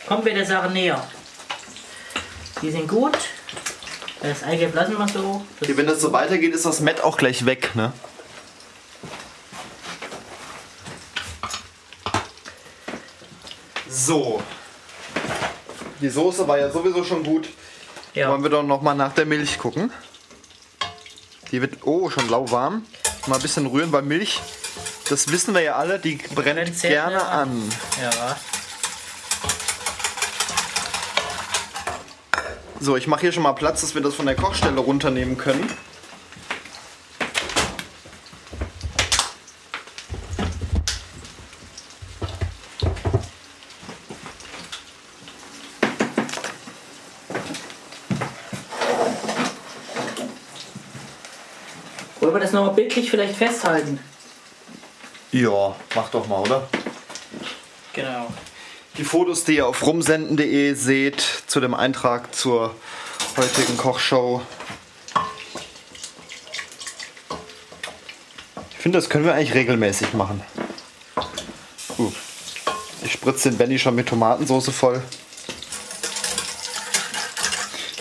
[0.08, 1.04] kommen wir der Sache näher.
[2.62, 3.18] Die sind gut.
[4.22, 5.44] Das lassen wir so.
[5.60, 7.92] Das Wenn das so weitergeht, ist das Mett auch gleich weg, ne?
[13.90, 14.42] So.
[16.00, 17.50] Die Soße war ja sowieso schon gut.
[18.14, 18.30] ja.
[18.30, 19.92] Wollen wir doch noch mal nach der Milch gucken?
[21.52, 22.86] Die wird, oh, schon lauwarm.
[23.28, 24.40] Mal ein bisschen rühren, weil Milch,
[25.10, 27.50] das wissen wir ja alle, die brennt gerne an.
[27.50, 27.70] an.
[28.02, 28.38] ja.
[32.84, 35.72] So, ich mache hier schon mal Platz, dass wir das von der Kochstelle runternehmen können.
[52.20, 54.00] Wollen wir das nochmal bildlich vielleicht festhalten?
[55.32, 56.68] Ja, mach doch mal, oder?
[57.94, 58.34] Genau.
[59.02, 62.76] Die Fotos, die ihr auf rumsenden.de seht, zu dem Eintrag zur
[63.36, 64.44] heutigen Kochshow.
[68.70, 70.44] Ich finde, das können wir eigentlich regelmäßig machen.
[71.98, 72.12] Uh,
[73.02, 75.02] ich spritze den Benny schon mit Tomatensauce voll.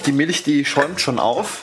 [0.05, 1.63] Die Milch, die schäumt schon auf.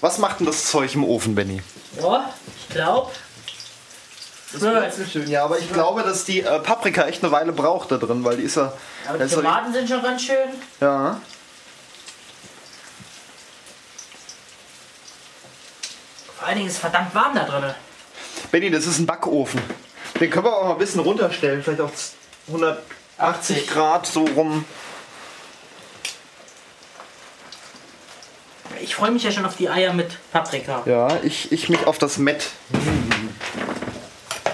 [0.00, 1.62] Was macht denn das Zeug im Ofen, Benny?
[2.02, 3.12] Ja, ich glaube.
[5.26, 8.36] Ja, aber ich glaube, dass die äh, Paprika echt eine Weile braucht da drin, weil
[8.36, 8.72] die ist ja.
[9.08, 10.48] Aber die ist ja Tomaten sind schon ganz schön.
[10.80, 11.20] Ja.
[16.38, 17.74] Vor allen Dingen ist es verdammt warm da drin.
[18.50, 19.60] Benny, das ist ein Backofen.
[20.18, 21.92] Den können wir auch mal ein bisschen runterstellen, vielleicht auf
[22.48, 23.66] 180 80.
[23.68, 24.64] Grad so rum.
[28.80, 30.82] Ich freue mich ja schon auf die Eier mit Paprika.
[30.86, 32.50] Ja, ich, ich mich auf das Mett.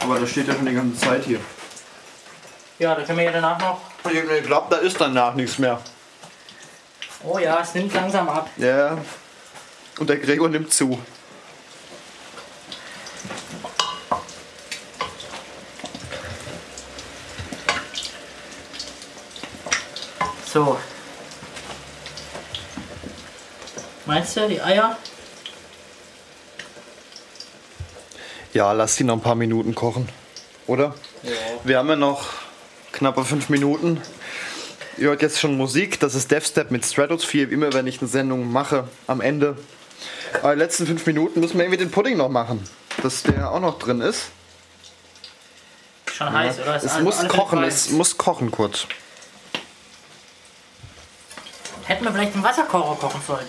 [0.07, 1.41] Aber das steht ja schon die ganze Zeit hier.
[2.79, 3.81] Ja, da können wir ja danach noch.
[4.09, 5.81] Ich glaube, da ist danach nichts mehr.
[7.25, 8.49] Oh ja, es nimmt langsam ab.
[8.57, 8.99] Ja.
[9.99, 10.97] Und der Gregor nimmt zu.
[20.53, 20.79] So.
[24.05, 24.97] Meinst du, die Eier?
[28.57, 30.09] Ja, lass die noch ein paar Minuten kochen.
[30.67, 30.95] Oder?
[31.23, 31.31] Ja.
[31.65, 32.31] Wir haben ja noch
[32.93, 34.01] knappe fünf Minuten.
[34.97, 36.01] Ihr hört jetzt schon Musik.
[36.01, 37.51] Das ist Deathstep mit Stratosphere.
[37.51, 39.59] Wie immer, wenn ich eine Sendung mache, am Ende.
[40.43, 42.67] Aber die letzten fünf Minuten müssen wir irgendwie den Pudding noch machen.
[43.03, 44.31] Dass der auch noch drin ist.
[46.11, 46.77] Schon heiß, oder?
[46.77, 48.87] Ist Es alles- muss alles kochen, es muss kochen kurz.
[51.85, 53.47] Hätten wir vielleicht im Wasserkocher kochen sollen.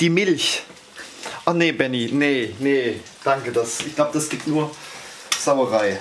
[0.00, 0.64] Die Milch.
[1.50, 3.50] Ach nee, Benny, nee, nee, danke.
[3.50, 4.70] Das, ich glaube, das gibt nur
[5.36, 5.98] Sauerei.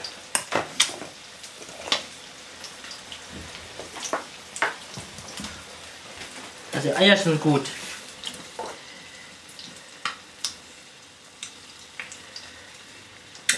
[6.72, 7.64] Also Eier sind gut.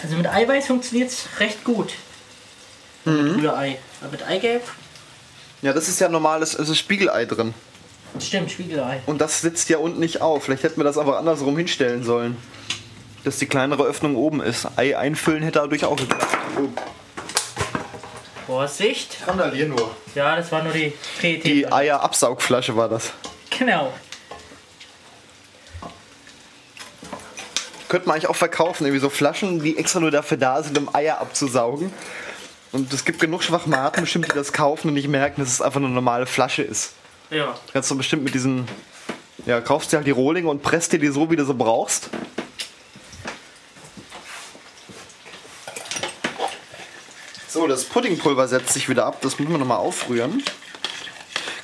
[0.02, 1.92] Also mit Eiweiß funktioniert es recht gut.
[3.04, 3.36] Mhm.
[3.36, 3.80] Mit Ei.
[4.00, 4.64] Aber mit Eigelb?
[5.62, 7.54] Ja, das ist ja normales, es ist Spiegelei drin.
[8.20, 9.02] Stimmt, Spiegelei.
[9.06, 10.44] Und das sitzt ja unten nicht auf.
[10.44, 12.38] Vielleicht hätten wir das aber andersrum hinstellen sollen.
[13.24, 14.68] Dass die kleinere Öffnung oben ist.
[14.78, 16.38] Ei einfüllen hätte dadurch auch geklappt.
[16.58, 16.70] Oh.
[18.48, 19.18] Vorsicht!
[19.26, 19.96] Randalier nur.
[20.16, 21.44] Ja, das war nur die PET.
[21.46, 23.14] Die Eier-Absaugflasche war das.
[23.58, 23.94] Genau.
[27.88, 30.94] Könnte man eigentlich auch verkaufen, irgendwie so Flaschen, die extra nur dafür da sind, um
[30.96, 31.94] Eier abzusaugen.
[32.72, 35.80] Und es gibt genug Schwachmaten bestimmt, die das kaufen und nicht merken, dass es einfach
[35.80, 36.94] eine normale Flasche ist.
[37.32, 37.56] Ja.
[37.74, 38.68] Kannst du bestimmt mit diesen.
[39.46, 42.10] Ja, kaufst dir halt die Rohlinge und presst dir die so, wie du sie brauchst.
[47.48, 49.18] So, das Puddingpulver setzt sich wieder ab.
[49.22, 50.44] Das müssen wir nochmal aufrühren.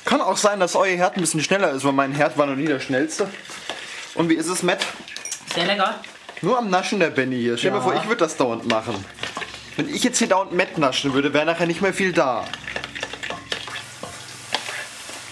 [0.04, 2.56] Kann auch sein, dass euer Herd ein bisschen schneller ist, weil mein Herd war noch
[2.56, 3.28] nie der schnellste.
[4.14, 4.84] Und wie ist es, Matt?
[5.54, 6.00] Sehr lecker.
[6.42, 7.56] Nur am Naschen der Benny hier.
[7.58, 7.82] Stell dir Ja.
[7.84, 8.94] mal vor, ich würde das dauernd machen.
[9.76, 12.44] Wenn ich jetzt hier dauernd Matt naschen würde, wäre nachher nicht mehr viel da.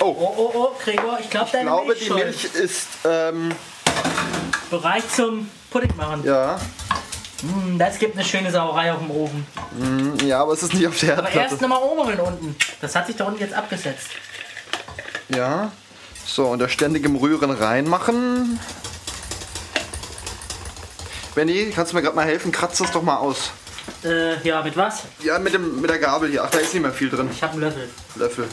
[0.09, 3.53] Oh, oh, oh, Gregor, ich glaube, Ich deine glaube, Milch die Milch ist, ähm,
[4.71, 6.23] bereit zum Pudding machen.
[6.25, 6.59] ja.
[7.43, 9.47] Mm, das gibt eine schöne Sauerei auf dem Ofen.
[10.27, 11.63] Ja, aber es ist nicht auf der Aber erst Herdplatte.
[11.69, 12.57] nochmal oberen unten.
[12.81, 14.09] Das hat sich da unten jetzt abgesetzt.
[15.29, 15.71] Ja.
[16.27, 18.59] So, unter ständigem Rühren reinmachen.
[21.35, 22.51] Benny, kannst du mir gerade mal helfen?
[22.53, 23.51] Kratz das doch mal aus.
[24.03, 25.03] Äh, ja, mit was?
[25.23, 26.43] Ja, mit, dem, mit der Gabel hier.
[26.43, 27.29] Ach, da ist nicht mehr viel drin.
[27.31, 27.89] Ich habe einen Löffel.
[28.15, 28.49] Löffel.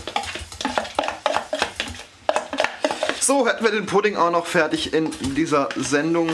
[3.24, 6.30] So, hätten wir den Pudding auch noch fertig in dieser Sendung.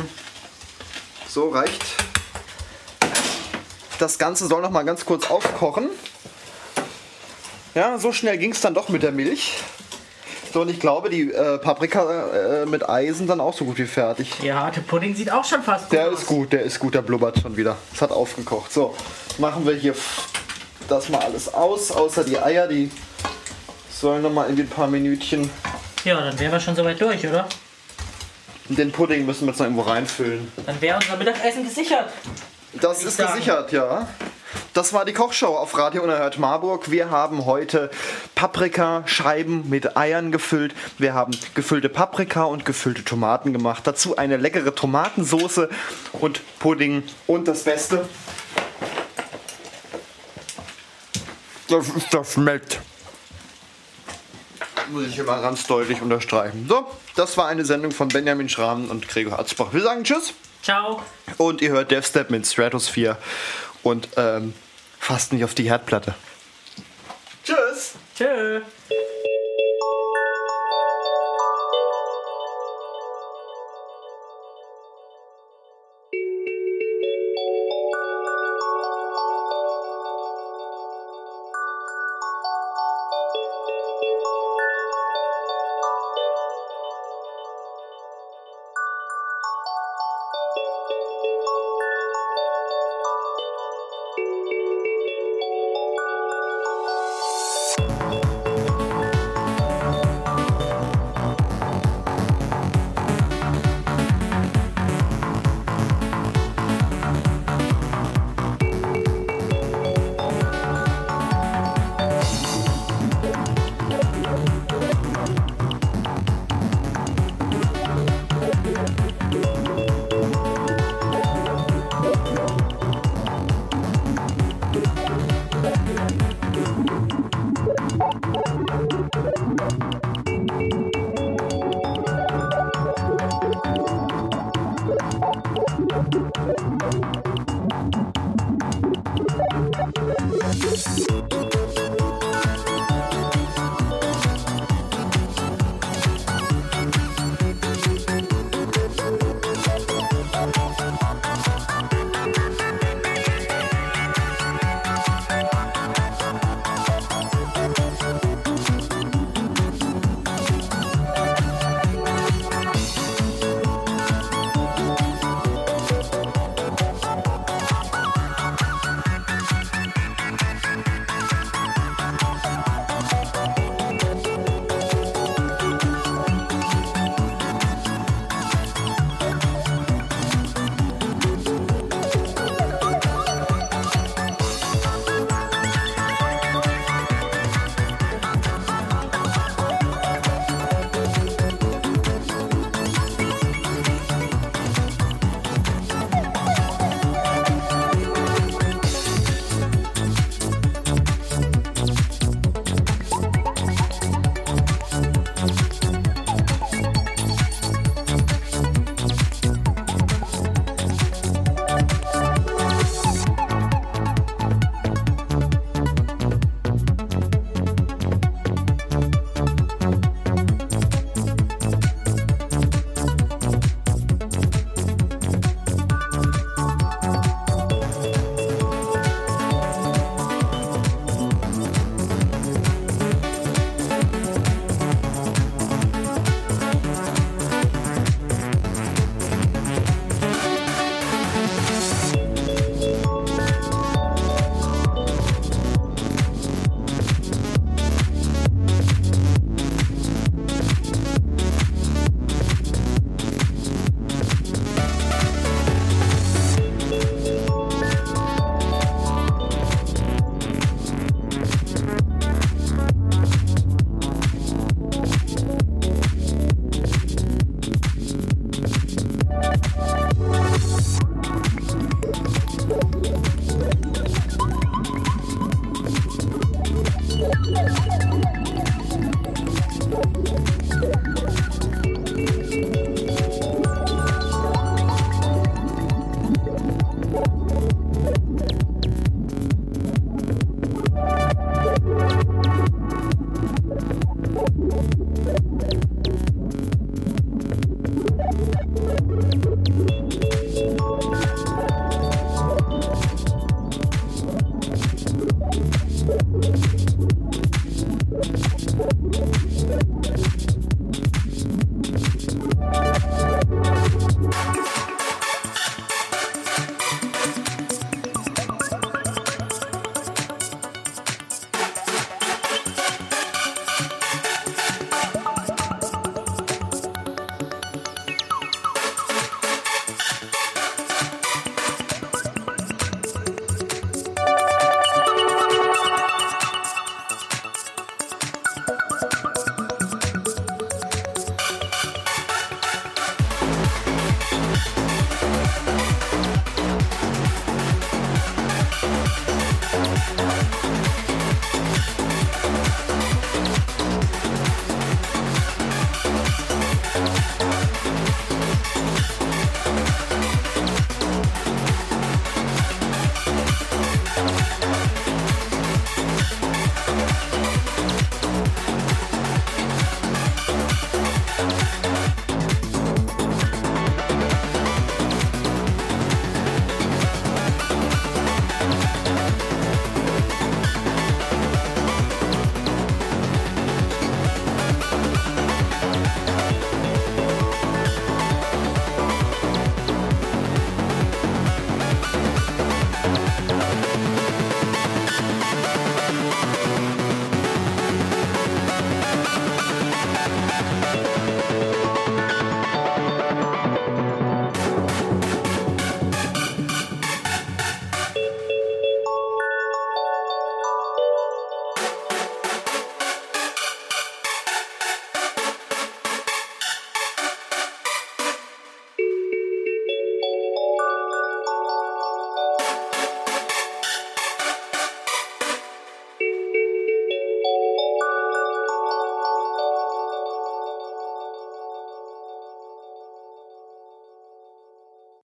[1.27, 1.83] So, reicht.
[3.99, 5.87] Das Ganze soll noch mal ganz kurz aufkochen.
[7.75, 9.53] Ja, so schnell ging es dann doch mit der Milch.
[10.51, 13.77] So, und ich glaube, die äh, Paprika äh, mit Ei sind dann auch so gut
[13.77, 14.39] wie fertig.
[14.41, 16.21] Ja, der Pudding sieht auch schon fast gut Der aus.
[16.21, 17.75] ist gut, der ist gut, der blubbert schon wieder.
[17.93, 18.73] Es hat aufgekocht.
[18.73, 18.95] So,
[19.37, 19.93] machen wir hier
[20.87, 22.89] das mal alles aus, außer die Eier, die
[23.91, 25.51] sollen noch mal irgendwie ein paar Minütchen.
[26.05, 27.47] Ja, dann wären wir schon soweit durch, oder?
[28.69, 30.51] Den Pudding müssen wir jetzt noch irgendwo reinfüllen.
[30.65, 32.09] Dann wäre unser Mittagessen gesichert.
[32.73, 33.33] Das ist sagen.
[33.33, 34.07] gesichert, ja.
[34.73, 36.91] Das war die Kochshow auf Radio Unerhört Marburg.
[36.91, 37.89] Wir haben heute
[38.35, 40.75] Paprikascheiben mit Eiern gefüllt.
[40.97, 43.85] Wir haben gefüllte Paprika und gefüllte Tomaten gemacht.
[43.85, 45.69] Dazu eine leckere Tomatensoße
[46.13, 47.03] und Pudding.
[47.27, 48.07] Und das Beste.
[51.67, 52.79] Das ist das Met.
[54.91, 56.65] Muss ich immer ganz deutlich unterstreichen.
[56.67, 59.67] So, das war eine Sendung von Benjamin Schramm und Gregor Hatzbach.
[59.71, 60.33] Wir sagen Tschüss.
[60.63, 61.01] Ciao.
[61.37, 63.17] Und ihr hört DevStep mit Stratosphere
[63.83, 64.53] und ähm,
[64.99, 66.15] fasst nicht auf die Herdplatte.
[67.43, 67.93] Tschüss!
[68.17, 68.61] Tschö.